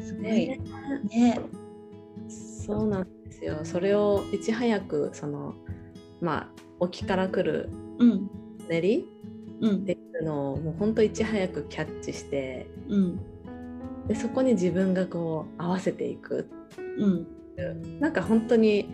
[0.00, 0.24] すごい。
[0.24, 0.60] ね。
[1.10, 1.40] ね。
[2.28, 3.60] そうなんですよ。
[3.64, 5.54] それをいち早くその
[6.20, 6.48] まあ
[6.80, 8.30] 沖から来るうん。
[8.68, 9.08] 練り
[9.60, 9.76] うん。
[9.76, 13.20] っていうのをもう本当いち早くキャッチしてうん
[14.08, 16.48] でそこに自分がこう合わせていく。
[16.98, 17.26] うん。
[18.00, 18.88] なんか本当に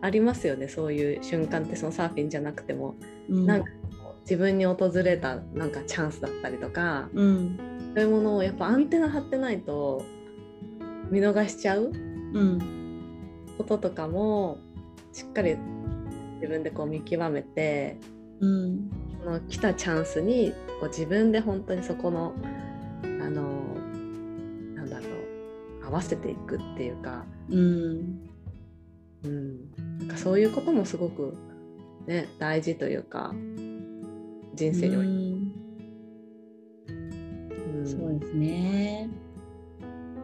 [0.00, 2.96] ありますよねそういう瞬間ってそのサーフィンじゃなくても。
[3.28, 3.46] うん。
[3.46, 3.70] なんか
[4.22, 7.08] 自分に訪れたなんかチャンスだったりとか。
[7.12, 7.58] うん。
[7.94, 10.04] そういうものをやっぱアンテナ張ってないと
[11.10, 11.92] 見逃しちゃう
[12.32, 12.58] うん。
[13.56, 14.58] こととかも
[15.12, 15.56] しっかり
[16.36, 17.98] 自分でこう見極めて
[18.40, 18.90] うん。
[19.22, 22.34] その来たチャンスにこう自分で本当にそこの
[23.02, 23.83] あの
[25.84, 28.20] 合わせていくっていうか,、うん
[29.24, 31.34] うん、なんかそういうこともすごく、
[32.06, 33.34] ね、大事というか
[34.54, 35.24] 人生において、うん
[37.78, 39.10] うんそうですね。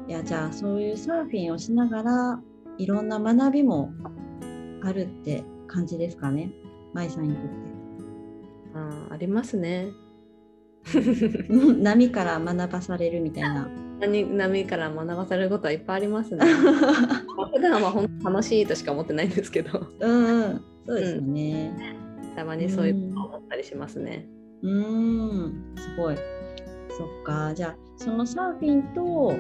[0.09, 2.41] いやじゃあそういうサーフィンをしながら
[2.79, 3.93] いろんな学びも
[4.83, 6.51] あるって感じですかね、
[6.95, 7.51] 舞さんにとって。
[8.75, 9.91] あありますね。
[11.51, 13.69] う ん波から学ばされるみたいな。
[14.01, 16.39] 波波から学ばされることはいっぱいありますね。
[17.37, 21.97] ま あ普段は本当楽しいとしか思ってないんですけどうんうん、そうですよね。
[22.37, 24.29] たまにそういうことを思ったりしますね。
[24.63, 24.73] うー
[25.47, 26.17] ん、すごい。
[26.17, 29.33] そっか、じゃあそのサーフィンと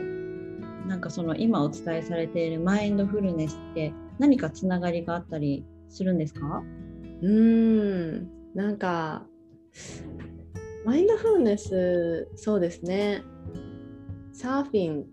[0.88, 6.62] なんかその今お伝えされているマインドフルネスって何かつながりがあったりするんですか？
[7.23, 9.27] うーんなんか
[10.85, 13.23] マインドフルネスそうですね
[14.40, 15.05] サーフィン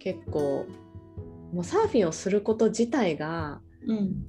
[0.00, 0.66] 結構
[1.52, 4.26] もうサーフィンをすること自体がうん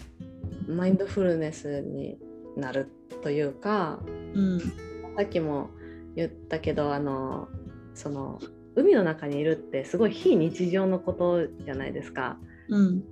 [0.68, 2.20] マインドフルネスに
[2.56, 2.92] なる
[3.24, 4.00] というか
[4.36, 5.72] うんさっきも
[6.16, 7.48] 言ったけどあの
[7.96, 8.40] その
[8.76, 12.38] 海の中にいるってすごい非日常のことじゃないですか。
[12.70, 13.04] うん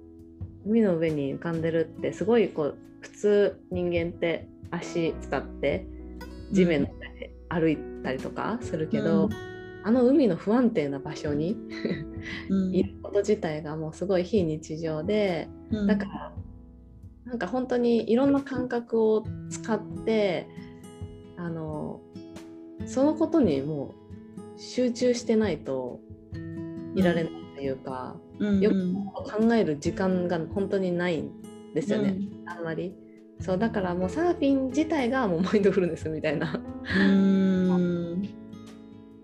[0.67, 5.87] 海の上に浮かんでるってすごいこう普通人間って足使って
[6.51, 6.91] 地面で
[7.49, 9.56] 歩いたりとかするけど、うん
[9.87, 11.55] あの海の不安定な場所に
[12.49, 12.75] うん。
[12.75, 15.87] いること自体がもうすごい非日常でうん。
[15.87, 16.33] だから
[17.23, 20.49] なんか本当にいろんな感覚を使って
[21.37, 22.01] あの
[22.85, 23.95] そのことにも
[24.57, 26.01] う集中してないと
[26.95, 28.59] いられないというか、うん。
[28.59, 28.95] よくうん。
[29.05, 31.31] 考える時間が本当にないん
[31.73, 32.93] ですよね、あんまり。
[33.39, 36.59] そうだからもうサーフィン自体がもうマインドフルネスみたいな。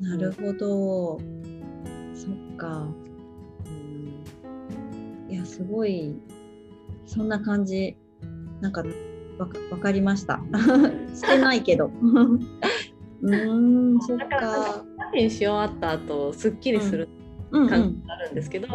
[0.03, 0.09] うん。
[0.09, 1.19] なるほど。
[2.13, 2.87] そっか。
[5.29, 6.15] いやすごい。
[7.05, 7.97] そんな感じ。
[8.61, 8.83] なんか
[9.37, 10.41] わかわかりました。
[11.13, 11.91] してないけど。
[13.21, 14.63] うーんそっだからなんか。
[14.63, 17.07] かサーフィンし終わった後すっきりする
[17.51, 17.65] うん。
[17.65, 18.67] う感があるんですけど、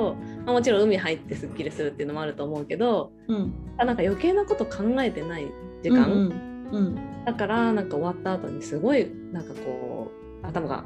[0.47, 3.53] まあ、もちろん海入ってすっきりするっていうのもあると思うけどうん。
[3.77, 5.47] なんか余計なこと考えてない
[5.83, 6.33] 時間、うん。
[6.73, 6.99] うん。
[7.27, 10.11] だからなんか終わった後にすごいなんかこ
[10.43, 10.85] う頭が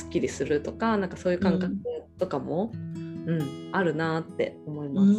[0.00, 1.76] すっきりするとかなんかそういう感覚
[2.18, 5.12] とかも、うんあるなって思いうます。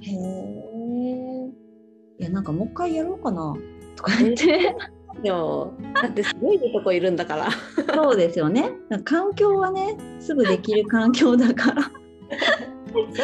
[0.00, 1.50] へえ
[2.20, 3.56] いやなんかもう一回やろうかな。
[3.96, 4.74] とか言って。
[5.24, 7.50] だってすごいとこいるんだから。
[7.92, 8.70] そうですよね。
[9.04, 11.82] 環境はねすぐできる環境だから。
[11.82, 11.90] そ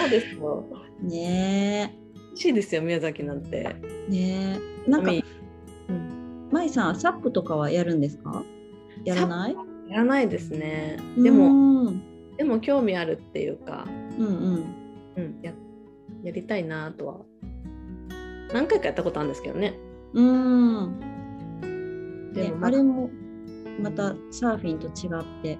[0.06, 0.64] うですよ。
[1.02, 3.76] ね美味しいですよ宮崎なんて。
[4.08, 5.24] えねえなんか海。
[5.88, 6.48] うん。
[6.50, 8.42] 舞さんサップとかはやるんですか？
[9.04, 9.56] やらない？
[9.88, 10.98] やらないですね。
[11.16, 12.02] でも、うん
[12.36, 13.86] でも興味あるっていうか、
[14.18, 14.64] うんうん
[15.16, 15.52] うん、や
[16.24, 17.20] やりたいなとは
[18.52, 19.78] 何回かやったことあるんですけどね。
[20.14, 20.98] うん
[22.32, 23.08] ねでも、まあれも
[23.80, 25.58] またサーフィンと違って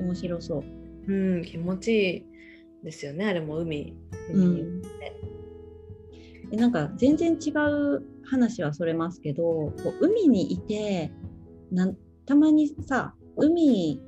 [0.00, 0.64] 面白そう。
[1.06, 2.24] うん、うん、気持ちいい
[2.84, 3.96] ですよねあれも海。
[4.32, 4.82] う海ん、
[6.50, 11.12] でなんか全然違う話はそれますけどこう海にいて
[11.70, 14.00] なんたまにさ海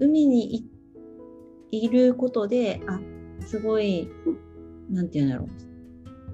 [0.00, 0.70] 海にい
[1.70, 3.00] いることであ
[3.40, 4.08] すごい
[4.90, 5.48] なんていうんだろう。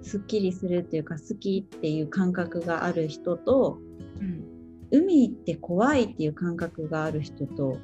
[0.02, 3.78] すっきりするっていうか好きっていう感覚がある人と
[4.20, 4.50] うん
[4.92, 7.78] 海って怖いっていう感覚がある人と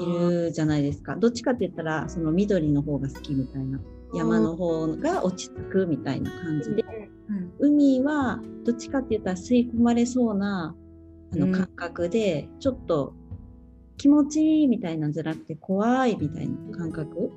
[0.00, 1.16] いるじゃないですか。
[1.16, 3.80] どっちかって言ったらその緑の方が好きみたいな
[4.14, 6.84] 山の方が落ち着くみたいな感じで
[7.28, 7.52] うん。
[7.58, 10.74] 海はどっちかって言ったら吸い込まれそうな
[11.32, 11.50] あうん。
[11.52, 13.14] の感覚で、ちょっと
[13.96, 17.30] 気持ちいいみたいなんじゃなくて怖いみたいな感覚？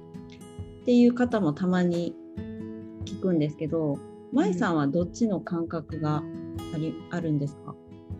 [0.82, 2.16] っていう方もたまに
[3.06, 4.00] 聞くんですけど
[4.34, 6.24] 舞さんはどっちの感覚が
[6.74, 7.76] ありあるんですか？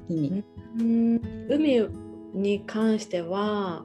[0.10, 0.44] 海。
[0.80, 1.22] うん。
[1.50, 1.88] 海
[2.34, 3.84] に関しては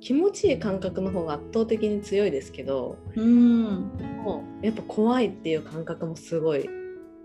[0.00, 3.90] 気持ちいい感覚の方が圧倒的に強いですけどうん。
[4.24, 6.68] もうやっぱ怖いっていう感覚もすごい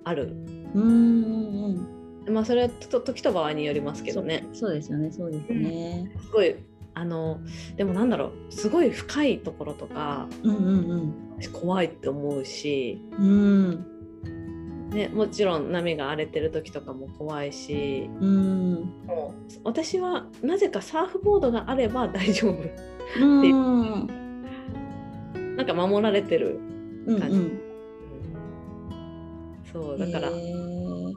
[0.08, 0.36] ある。
[0.74, 4.46] うんうんまあそれはと時と場合によりますけどね。
[4.54, 5.12] そうですよね。
[5.12, 6.12] そうですね。
[6.22, 6.56] すごい
[6.94, 7.40] あの
[7.78, 8.52] でもなんだろう。
[8.52, 11.14] すごい深いところとかうんうん
[11.54, 13.86] 怖いって思うし、うん。
[14.90, 18.10] ね、もちろん波が荒れてる時とかも怖いし。
[18.20, 18.74] うん。
[19.06, 23.56] もう私はなぜかサーフボードがあれば大丈夫うんっていう。
[23.56, 23.60] う
[25.54, 25.56] ん。
[25.56, 26.60] なんか守られてる、
[27.06, 27.67] うん感じ
[29.82, 31.14] そうだから,、へー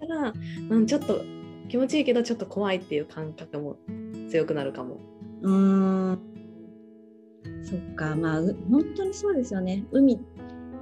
[0.00, 0.32] だから
[0.70, 1.22] うん、ちょっと
[1.68, 3.76] 気持ちいいけどちょっと怖いっていう感覚も
[4.28, 4.98] 強くなるかも。
[5.42, 6.18] うーん。
[7.64, 9.84] そっかまあう本当にそうですよね。
[9.92, 10.20] 海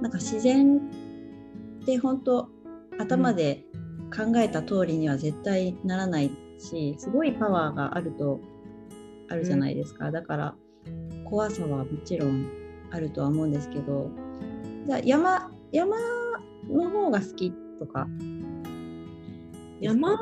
[0.01, 0.77] なんか自然
[1.81, 2.49] って本当
[2.97, 3.63] 頭で
[4.15, 8.41] 考えた通りには絶対ならないしすごいパワーがあると
[9.29, 10.55] あるじゃないですか、だから
[11.25, 12.49] 怖さはもちろん
[12.91, 14.09] あるとは思うんですけど。
[14.87, 15.95] じゃあ山山
[16.79, 18.07] の方が好きとか
[19.79, 20.17] 山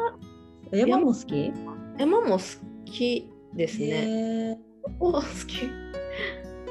[0.71, 1.51] 山も好き？
[1.97, 2.43] 山も好
[2.85, 4.59] きですね。
[4.99, 5.67] お好き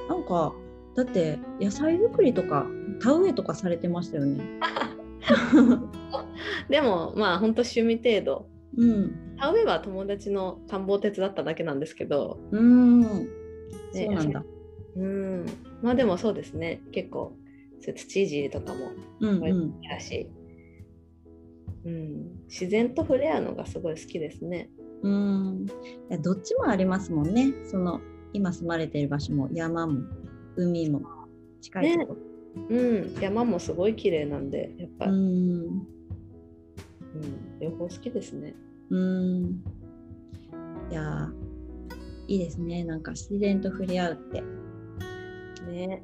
[0.08, 0.54] なんか
[0.96, 2.66] だって野菜作りとか
[3.02, 4.42] 田植えとかされてましたよね。
[6.70, 9.14] でもまあ本当趣味程度うん。
[9.38, 13.00] 田植えは友達の田んぼを手伝っただけなんですけどうん。
[13.02, 13.26] ね
[13.92, 14.44] そうなんだ。
[14.96, 15.46] うん
[15.82, 17.36] まあでもそうですね結構
[17.80, 19.72] そう土いじりとかもうんうん。
[19.72, 20.28] 好きだし、
[21.84, 24.70] うん、自然と触れ合うのがすごい好きですね。
[25.02, 25.66] うん。
[26.10, 27.52] いやどっちもありますもんね。
[27.70, 28.00] その
[28.32, 30.00] 今住まれている場所も山も
[30.56, 31.02] 海も
[31.60, 32.16] 近いとこ。
[32.58, 35.66] ろ、うん、山もすごい綺麗なんでやっぱ、ううん。
[35.66, 35.86] ん
[37.60, 38.54] 両方好きですね。
[38.90, 39.62] うん。
[40.90, 41.30] いや
[42.26, 42.84] いいですね。
[42.84, 44.42] なんか自然と触れ合うって。
[45.70, 46.02] ね。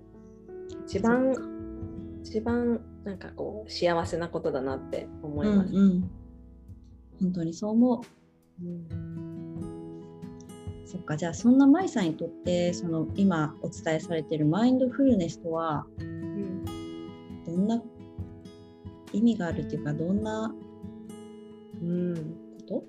[0.87, 1.35] 一番
[2.25, 5.73] 一番なんかこう幸せなことだなって思います。
[5.73, 6.11] うんうん、
[7.21, 8.03] 本当にそう思
[8.61, 8.65] う。
[8.65, 8.89] うん。
[10.87, 16.65] そっかじゃあそんな舞さんにとってその今お伝えされているマインドフルネスとはうん
[17.45, 17.83] どんな
[19.13, 20.55] 意味があるっていうかどんな
[21.83, 22.15] うん。
[22.69, 22.85] こと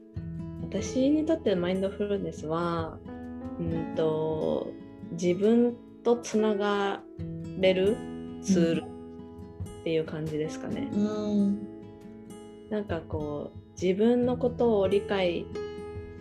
[0.61, 2.97] 私にとってのマインドフルネスは、
[3.59, 4.71] うんと
[5.11, 7.01] 自分とつなが
[7.59, 7.97] れる
[8.41, 8.84] ツール
[9.85, 10.89] っていう感じですかね。
[10.91, 11.59] うん。
[12.71, 15.45] なんかこう自分のことを理解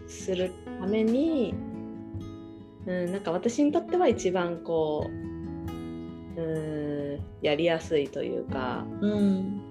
[0.07, 0.53] する
[0.83, 1.55] ために、
[2.85, 5.09] うん、なんか私にとっては一番こ
[6.37, 9.63] う、うん、やりやすいというか、うん。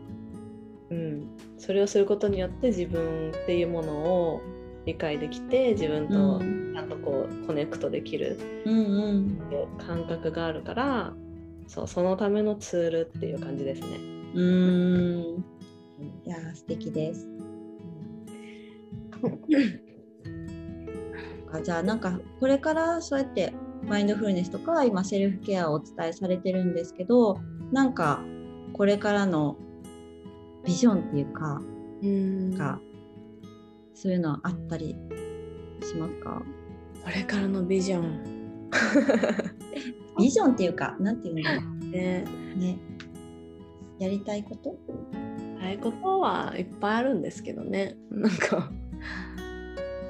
[0.90, 1.28] うん、
[1.60, 4.42] それをすることによって自分っていうものを
[4.88, 6.74] 理解できて自分とうん。
[6.74, 8.40] ちゃんとこうコネクトできる
[9.86, 11.14] 感覚があるから
[11.74, 13.88] そうそのためのツールっていう感じですね。
[14.36, 15.44] うん。
[16.24, 17.28] いやー素敵です。
[21.52, 23.54] あじゃあなんかこれからそうやって
[23.88, 27.40] マインドフルネスとか今セルフケアをお伝えされてるんですけど
[27.72, 28.24] なんか
[28.74, 29.58] これからの
[30.66, 31.60] ビジョンっていうか
[32.04, 32.52] うん。
[32.56, 32.80] が
[33.96, 34.96] そういうのはあったり
[35.82, 36.44] しますか？
[37.04, 38.70] これからのビジョン
[40.18, 42.26] ビジョンっていうかなんていうんだろね。
[42.56, 42.78] うね。
[44.00, 44.76] やりたいこと？
[45.62, 47.96] ああいうことはいっぱいあるんですけどね。
[48.10, 48.72] なんか。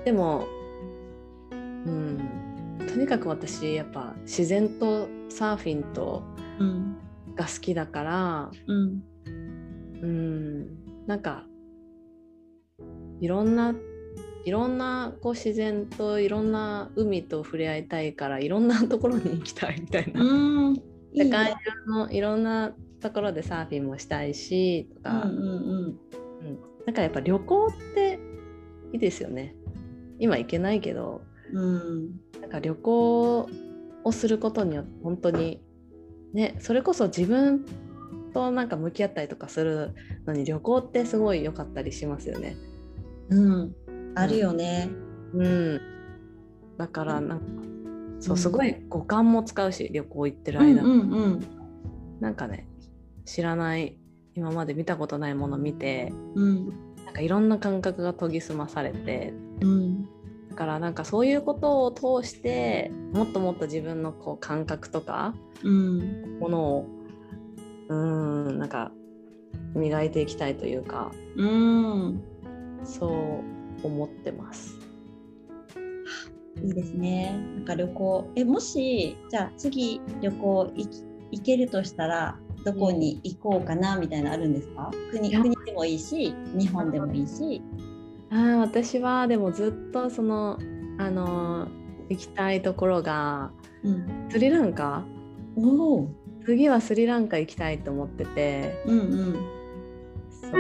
[0.06, 0.46] でも
[1.52, 2.20] うん。
[2.88, 6.24] とにかく私やっぱ自然とサーフィンと
[6.60, 6.98] うん。
[7.36, 9.04] が好きだからうん。
[10.02, 10.68] うん。
[11.08, 11.46] なんか
[13.20, 13.74] いろんな
[14.46, 20.22] いろんなこう自然といろんな海と触れ合いたいからいろんなところに行きたいみたいな、
[21.16, 25.98] 世界ね中のいろんなところでサーフィンもしたいしとか、うんうん
[26.42, 26.60] うん。
[26.86, 28.20] だからやっぱ旅行って
[28.92, 29.56] いいですよね。
[30.20, 31.22] 今行けないけど。
[31.54, 31.68] うんう
[32.00, 32.24] ん。
[32.42, 33.50] なんか旅行
[34.04, 35.62] をすることによって本当に
[36.34, 37.66] ねそれこそ自分
[38.34, 39.94] となんか向き合ったりとかする
[40.26, 42.58] のに旅行ってすごい良かったりしますよね。
[43.30, 43.76] うん
[44.16, 44.90] あるよね。
[45.34, 45.82] うん、
[46.78, 47.46] だからなんか
[48.20, 48.38] そううん。
[48.38, 51.48] すごい五感も使うし旅行行ってる間、うんうんうん。
[52.20, 52.68] なんかね
[53.26, 53.98] 知らない
[54.36, 56.68] 今まで見たことないもの見てうん。
[57.06, 59.34] なんかいろんな感覚が研ぎ澄まされて。
[59.62, 60.04] うん。
[60.50, 65.34] だからなんかそういうことを通してもっともっと自分のこう感覚とか
[65.64, 66.38] うん。
[66.40, 66.86] ものを
[67.90, 68.92] うーんなんか
[69.76, 71.12] 磨いていきたいというか。
[71.36, 72.22] うん。
[72.84, 74.78] そう思ってます。
[76.64, 77.38] いいですね。
[77.56, 80.72] なんか旅行えもしじゃあ次旅行
[81.32, 84.92] 行けるとしたらどこに行こうかなみたいなのあるんですか？
[85.12, 87.62] 国国でもいいし日本でもいいし。
[88.30, 90.58] あー私はでもずっとその
[90.98, 91.68] あの
[92.10, 93.52] 行きたいところが
[93.84, 94.28] うん。
[94.30, 95.04] スリランカ？
[95.58, 96.10] おお。
[96.46, 99.34] 次はスリランカ行きたいと思っててうんうん。
[100.42, 100.52] そう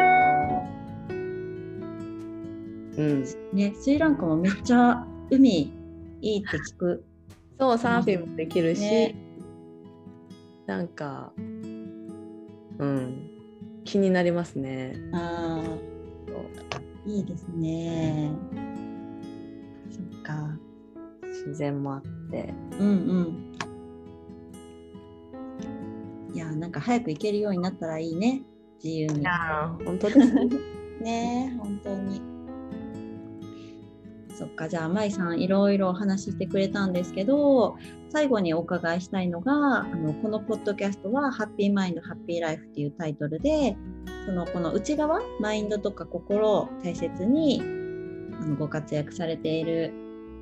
[2.97, 3.23] うん
[3.53, 5.71] ねスリランカもめっちゃ海
[6.21, 7.05] いいって聞く。
[7.59, 9.15] そうサーフィンもできるし、ね
[10.65, 11.33] なんか
[12.79, 13.29] うん
[13.83, 14.93] 気になりますね。
[15.11, 15.93] ああ
[17.05, 18.31] いいですね。
[19.89, 20.57] そっか。
[21.21, 23.53] 自然もあってうんうん。
[26.33, 28.43] いやなんか早く行けるようになったらいいね
[28.83, 29.19] 自由に。
[29.19, 30.45] いやー本当ですね。
[31.01, 32.32] ねえ本当に
[34.43, 34.67] そっか。
[34.67, 37.77] じゃあ舞さんいろいろお話ししてくれたんですけど
[38.09, 43.77] 最後にお伺いしたいのがあのこのポッドキャストは「ハッピーマインドハッピーライフ」っていうタイトルで
[44.25, 47.61] そのこの内側マインドとか心を大切に
[48.41, 49.93] あのご活躍されている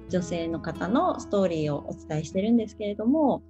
[0.10, 3.44] 女性の方のストーリーをお伝えしてるんですけれども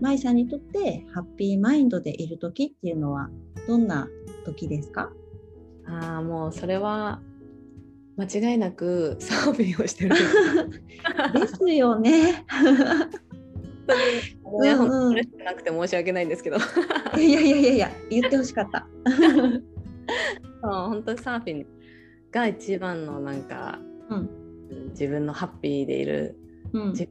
[0.00, 3.28] 舞さんにとってハッピーマインドでいる時っていうのは
[3.66, 4.08] どんな
[4.44, 5.10] 時ですか？
[5.86, 7.20] あもうそれは
[8.16, 10.14] 間違いなく サーフィンをしてる。
[10.14, 12.44] ですよね。
[14.62, 16.58] ね、うんうんなくて申し訳ないんですけど。
[16.58, 16.66] そ
[17.16, 18.86] ういやいやいやいや言ってほしかった。
[20.62, 21.66] 本当にサーフィン
[22.30, 24.28] が一番のなんか、うんう
[24.90, 26.38] 自分のハッピーでいる
[26.72, 27.08] うんじ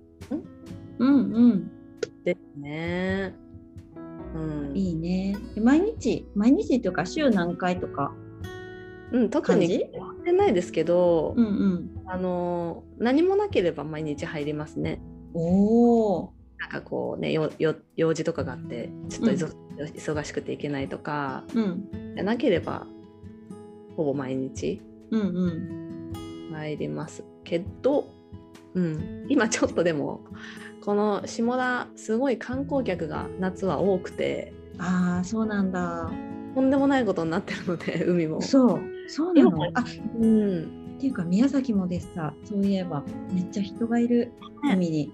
[0.99, 1.71] うんうん
[2.23, 3.35] ですね。
[4.35, 8.15] うん、いいね毎日毎日というか週何回とか？
[9.11, 9.85] うん、特に
[10.23, 11.89] ってないですけど、うんうん。
[12.07, 15.01] あの何もなければ毎日入りますね。
[15.33, 22.13] おおなんかこうね用事とかがあってちょっと忙しくていけないとかうん。
[22.15, 22.87] じゃなければ
[23.97, 25.25] ほぼ毎日うんう
[26.49, 26.49] ん。
[26.53, 28.07] 入りますけど、
[28.75, 30.21] うん、今ちょっとでも
[30.85, 36.11] この下田すごい観光客が夏は多くてああそうなんだ。
[36.55, 38.41] とんでもないことになってるので海も。
[38.41, 39.49] そうそうなの。
[39.49, 39.83] 今あっ
[40.19, 44.31] うん、ていうか宮崎もでさそういえばめっちゃ人がいる
[44.63, 44.73] ね。
[44.73, 45.13] 海に、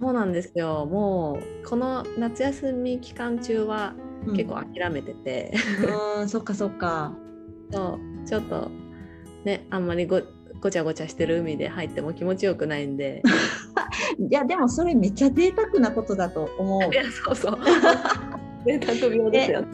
[0.00, 0.86] そうなんですよ。
[0.86, 3.94] もうこの夏休み期間中は
[4.26, 5.52] うん結構諦めてて、
[5.82, 7.14] うーんそっかそっか。
[7.72, 8.26] そう。
[8.26, 8.70] ちょっと
[9.44, 10.20] ねあんまりご
[10.60, 13.22] ごちゃごちゃしてる海で入っても気持ちよくないんで。
[14.18, 16.92] いやでもそれめっちゃ贅沢なことだと思う。
[16.92, 17.58] いやそうそう
[18.66, 19.64] 贅沢病ですよ。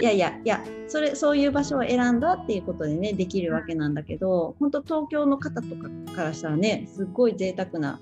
[0.00, 8.00] いやいやいやそれそういう場所を選んだっていうことでねできるわけなんだけど本当東京の方とかからしたらねすっごい贅沢な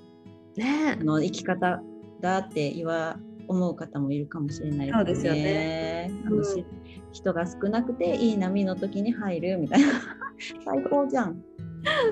[0.57, 0.97] ね。
[1.01, 1.83] あの生き方
[2.21, 6.11] だって言わ思う方もいるかもしれないそうですよね。
[6.27, 6.65] あのし
[7.13, 9.89] 人が少なくていい波の時に入るみたいな。
[10.65, 11.43] 最高じゃん。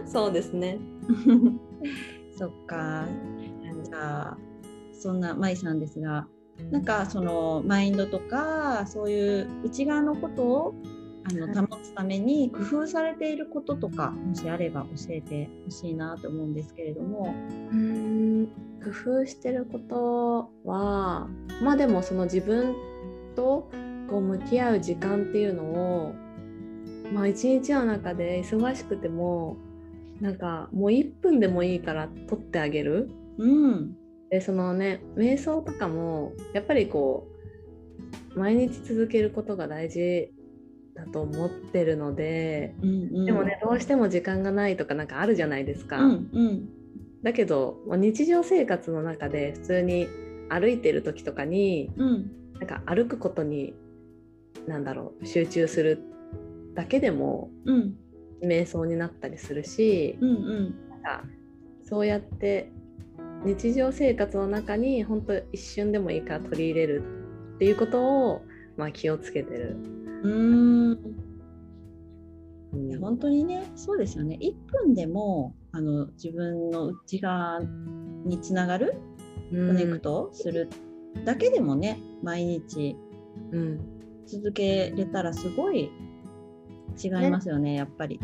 [0.07, 0.79] そうですね。
[2.37, 3.07] そっか。
[3.85, 4.39] じゃあ
[4.93, 6.27] そんな舞さんですが
[6.71, 10.75] なんかそのマインドとかそういう内側のことを
[11.29, 11.57] あのはい。
[11.67, 17.35] 保つために工夫されていることとかもしあれば教えてほしいなと思うんですけれども。
[17.73, 18.49] うーん
[18.85, 21.27] 工夫してることは
[21.61, 22.77] まあでもその自分
[23.35, 23.69] と
[24.09, 26.15] こう向き合う時間っていうのを
[27.13, 29.57] まあ一日の中で忙しくても
[30.21, 33.11] なんかもう1分でもいいから取ってあげる。
[33.39, 33.97] うん
[34.31, 37.29] でそのね瞑想とかもやっぱりこ
[38.35, 40.33] う毎日続けることが大事
[40.95, 45.99] だと思ってるのでうんうん、でもねどうしても時間がないとかなんかあるじゃないですか。
[45.99, 46.69] うんうん。
[47.23, 50.07] だけどまあ日常生活の中で普通に
[50.49, 52.31] 歩いてる時とかにうん。
[52.55, 53.75] なんか歩くことに
[54.67, 56.03] なんだろう集中する
[56.75, 57.95] だけでもうん。
[58.43, 60.91] 瞑想になったりするし、うんうん。
[60.91, 61.25] なんか
[61.83, 62.71] そうやって
[63.47, 67.03] 日常生活の中に本当一瞬でもいいから取り入れる
[67.55, 68.43] っていうことを、
[68.77, 69.77] まあ、気をつけてる。
[70.25, 70.99] うーん。
[73.01, 74.37] 本当にねそうですよね。
[74.41, 74.53] 1
[74.85, 77.61] 分でもあの自分の内側
[78.25, 79.01] につながる
[79.51, 80.69] コネクトする
[81.25, 82.97] だけでもね、毎日
[83.53, 83.81] うん。
[84.27, 85.89] 続けれたらすごい
[87.01, 88.19] 違いますよねやっぱり。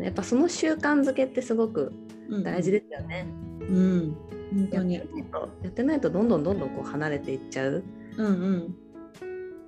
[0.00, 1.92] やっぱその習慣づけってすごく
[2.28, 3.26] うん大事ですよね。
[3.44, 4.94] うん本当に。
[4.94, 7.84] やってないとやってないとどんどんどんどんこう離れていっちゃう、
[8.16, 8.76] うんうん。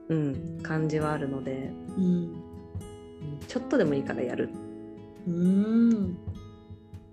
[0.08, 2.04] うん、感じはあるので、うん。
[2.04, 2.42] うん
[3.46, 4.50] ちょっとでもいいからやる。
[5.26, 6.16] うん。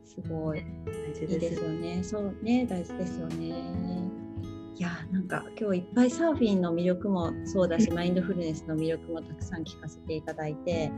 [0.05, 0.63] すごい。
[0.85, 1.63] 大事です。
[1.63, 2.03] よね。
[2.03, 4.09] そうね、大事ですよね。
[4.79, 10.89] いやなんか今日いっぱいサーフィンの魅力もそうだし マインドフルネスの魅力もたくさん聞かせていただいて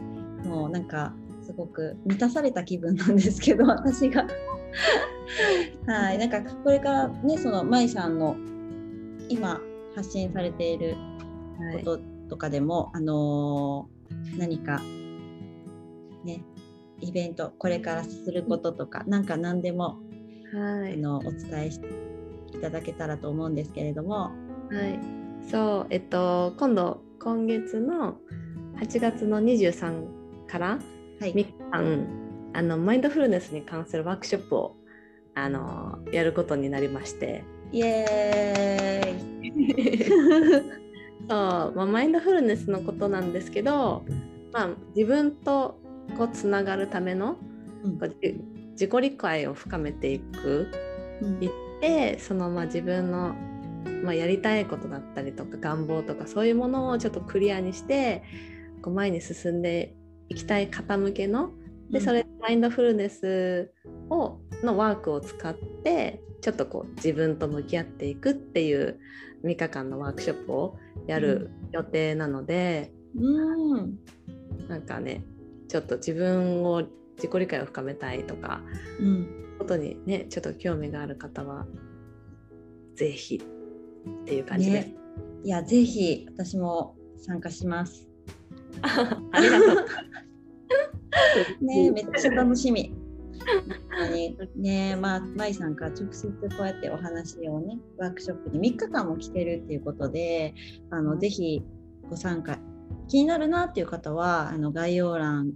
[0.46, 4.28] もうなんかすごく満たされた気分なんですけど私が
[5.88, 8.36] はいなんかこれからねその舞さんの
[9.30, 9.59] 今
[9.95, 10.95] 発信されている
[11.59, 11.84] はい。
[11.84, 14.82] こととかでも、あのー何か
[16.24, 16.43] ね
[16.99, 19.97] イベントこれからすることとかなんか何でも
[20.53, 20.93] はい。
[20.93, 21.80] あのお伝えし
[22.53, 24.32] いただけたらと思うんですけれども、は
[24.82, 24.99] い、
[25.49, 28.17] そう、えっと、今度、今月の
[28.80, 30.80] 8月の23から
[31.19, 31.34] はい。
[31.34, 32.07] 3日間、
[32.54, 34.76] あのマインドフルネスに関するワークショップを
[35.36, 39.47] あのやることになりまして、イエー
[39.97, 40.04] イ。
[41.30, 44.04] そう、まあ、マインドフルネスのことなんですけど、
[44.52, 45.80] まあ、自分と
[46.18, 47.38] こうつながるための
[47.84, 47.97] うん。
[47.97, 48.39] こうじ
[48.72, 50.68] 自己理解を深めていく。
[51.22, 51.39] うん。
[51.82, 53.34] でそのまあ自分の、
[54.04, 58.24] まあ、やりたいことだったりとか願望とかそういうものをちょっとクリアにして
[58.82, 59.95] こう前に進んで
[60.30, 61.52] いきたい方向けの
[61.92, 63.72] でそれマインドフルネス
[64.10, 69.00] をのワークを使ってちょっとこう自分と向き合っていくっていう
[69.44, 70.78] 3日間のワークショップを
[71.08, 74.00] やる予定なので、うん
[74.68, 75.24] なんかね
[75.68, 76.84] ちょっと自分を
[77.16, 78.62] 自己理解を深めたいとか
[79.00, 79.28] うん
[79.60, 81.66] ことにねちょっと興味がある方は
[82.96, 83.42] ぜひ
[84.24, 84.88] っていう感じです。
[84.88, 84.96] ね
[85.44, 88.08] いやぜひ私も参加します。
[88.82, 89.86] ありがとう。
[91.72, 92.93] ねめっちゃ楽しみ。
[94.11, 94.38] に。
[94.55, 100.53] ねまあ舞さんから直接こうやってお話をねワークショップに3日間も来てるっていうことで
[100.89, 101.63] あのぜひ
[102.09, 102.57] ご参加。
[103.07, 105.53] 気になるなっていう方はあの概要欄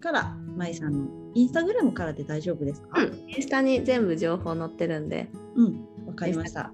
[0.00, 5.28] から舞さんのインスタグラムからで大丈夫ですか、うん、インスタに全部情報載ってるんで。
[5.56, 5.86] うん。
[6.06, 6.72] わかりました。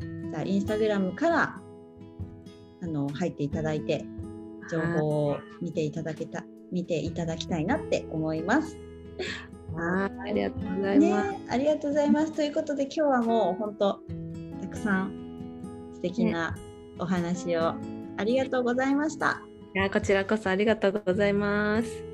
[0.00, 1.60] じゃあインスタグラムから
[2.82, 4.04] あの入っていただいて
[4.70, 8.76] 情報を見ていただけた見ていただきたいなって思います。
[9.74, 11.40] はい、ありがとうございます、ね。
[11.50, 12.32] ありがとうございます。
[12.32, 14.00] ということで今日はもう本当
[14.60, 15.12] たくさん
[15.94, 16.56] 素敵な
[16.98, 17.74] お話を
[18.16, 19.42] ありがとうございました。
[19.74, 22.04] いやこちらこそありがとうございます。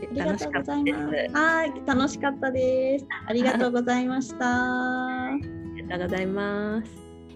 [0.00, 1.16] ありがとうございます。
[1.32, 3.06] はい、楽しかったです。
[3.26, 4.46] ありがとうございました。
[4.46, 5.30] あ
[5.76, 6.90] りがとうございます。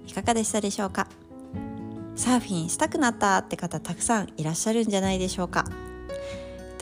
[0.07, 1.07] いかがでしたでしょうか？
[2.15, 5.65] サーフィンしたくなったって方たくさんいらっしゃるんじゃないでしょうか？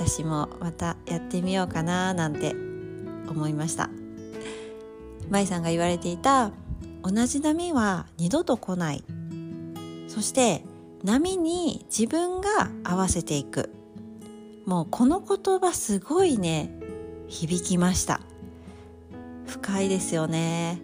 [0.01, 2.55] 私もまたやってみようかななんて
[3.29, 3.91] 思いました。
[5.29, 6.53] 舞さんが言われていた
[7.03, 9.05] 同じ波は二度と来ない。
[10.09, 10.65] そして
[11.05, 13.71] 波に自分が合わせていく。
[14.65, 16.71] もうこの言葉すごいね
[17.29, 18.23] 響きました。
[19.45, 20.81] 深いですよね。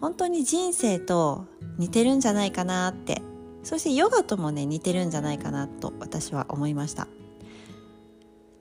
[0.00, 1.44] 本当に人生と
[1.76, 3.20] 似てるんじゃないかなって。
[3.62, 7.08] そしてヨガともね似てるんじゃないかなと私は思いました。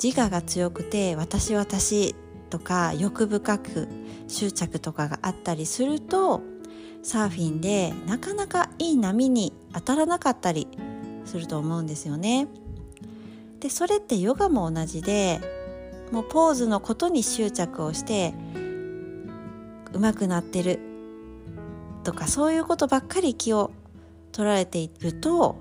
[0.01, 2.15] 自我が強くて私私
[2.49, 3.87] とか欲深く
[4.27, 6.41] 執着とかがあったりすると
[7.03, 10.67] サーフィンでなかなかいい波に当たらなかったり
[11.25, 12.47] すると思うんですよね。
[13.59, 15.39] でそれってヨガも同じで
[16.11, 18.33] もうポーズのことに執着をして
[19.93, 20.79] 上手くなってる
[22.03, 23.71] とかそういうことばっかり気を
[24.31, 25.57] 取られていると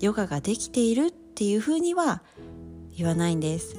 [0.00, 2.22] ヨガができているっていうふうには
[2.96, 3.76] 言わないんです。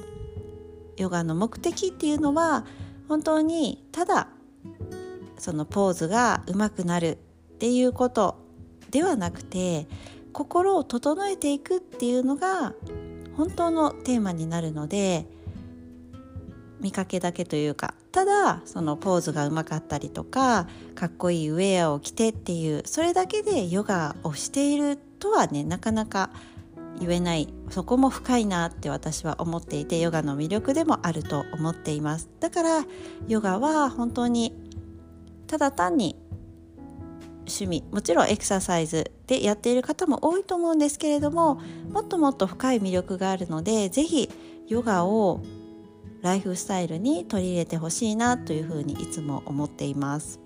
[0.96, 2.64] ヨガの目的っていうのは
[3.08, 4.28] 本当にただ
[5.38, 7.18] そのポーズがうまくなる
[7.54, 8.38] っていうこと
[8.90, 9.86] ではなくて
[10.32, 12.74] 心を整えていくっていうのが
[13.36, 15.26] 本当のテーマになるので
[16.80, 26.30] 見かけだけというかただそのポーズがうまかったりとかかっこいいウェアを着てっていうそれだけでヨガをしているとはねなかなか
[26.98, 32.28] 言えないそこも深いなって私は思っていてヨガの魅力でもあると思っています。
[32.40, 32.84] だから
[33.28, 34.54] ヨガは本当に
[35.46, 36.16] ただ単に
[37.46, 44.30] 趣味もちろんエクササイズでやっている方も多いと思うんですけれどももっともっと深い魅力があるので是非
[44.66, 45.42] ヨガを
[46.22, 50.40] ライフスタイルに取り入れてほしいなというふうにいつも思っています。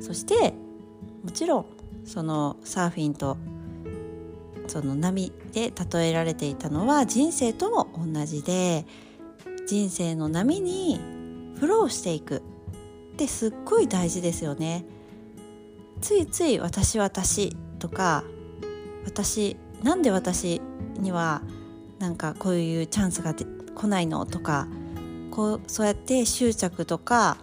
[0.00, 0.54] そして
[1.22, 1.66] もちろん
[2.04, 3.36] そのサーフィンと
[4.66, 8.86] その波で例えられていたのは人生とも同じで
[9.66, 11.00] 人生の波に
[11.58, 14.84] フローしていくってすっごい大事ですよね。
[16.00, 18.24] ついつい私私とか
[19.04, 20.60] 私なんで私
[20.98, 21.42] には
[21.98, 24.68] なんかこういうチャンスが来ないのとか
[25.30, 27.38] こうそうやって執着とか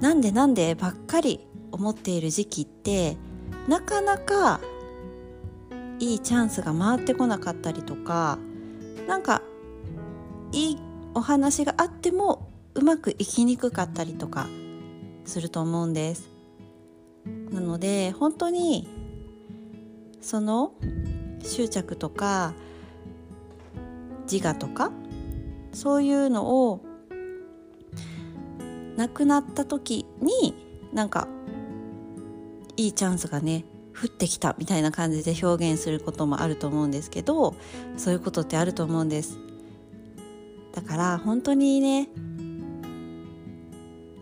[0.00, 3.16] なんでなんでばっかり思っている時期って
[3.68, 4.60] なかなか
[5.98, 8.38] いいチャンスが回ってこなかったりとか
[9.06, 9.42] なんか
[10.52, 10.78] いい
[11.14, 14.46] お話があってもうまくいきにくかったりとか
[15.24, 16.28] すると思うんです。
[17.50, 18.88] なので本当に
[20.20, 20.72] その
[21.42, 22.54] 執着とか
[24.30, 24.90] 自我とか
[25.72, 26.80] そういうのを
[28.96, 30.54] なくなった時に
[30.92, 31.28] なんか
[32.76, 33.64] いいチャンスがね
[33.94, 37.54] 降ってきたみたいな感じで表現することもあると思うんですけど
[37.96, 39.38] そういうことってあると思うんです。
[40.72, 42.08] だから本当にね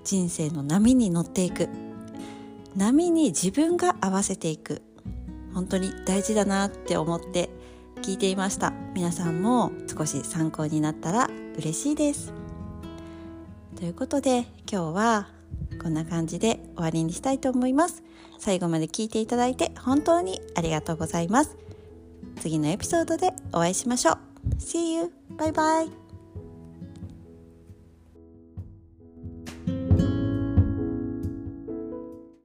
[0.05, 1.69] 人生の波に乗っていく。
[2.77, 4.83] 波に自分が合わせていく。
[5.55, 7.51] 本当に大事だなって思って
[8.03, 8.73] 聞いていました。
[8.95, 12.33] 皆さんも少し参考になったら嬉しいです。
[13.77, 15.29] ということで今日は
[15.83, 18.03] こんな感じで終わりにしたいと思います。
[18.43, 21.57] 最後まで聞いていただいて本当にありがとうございます。
[22.41, 24.19] 次のエピソードでお会いしましょう。
[24.59, 25.13] See you!
[25.39, 26.02] バイバイ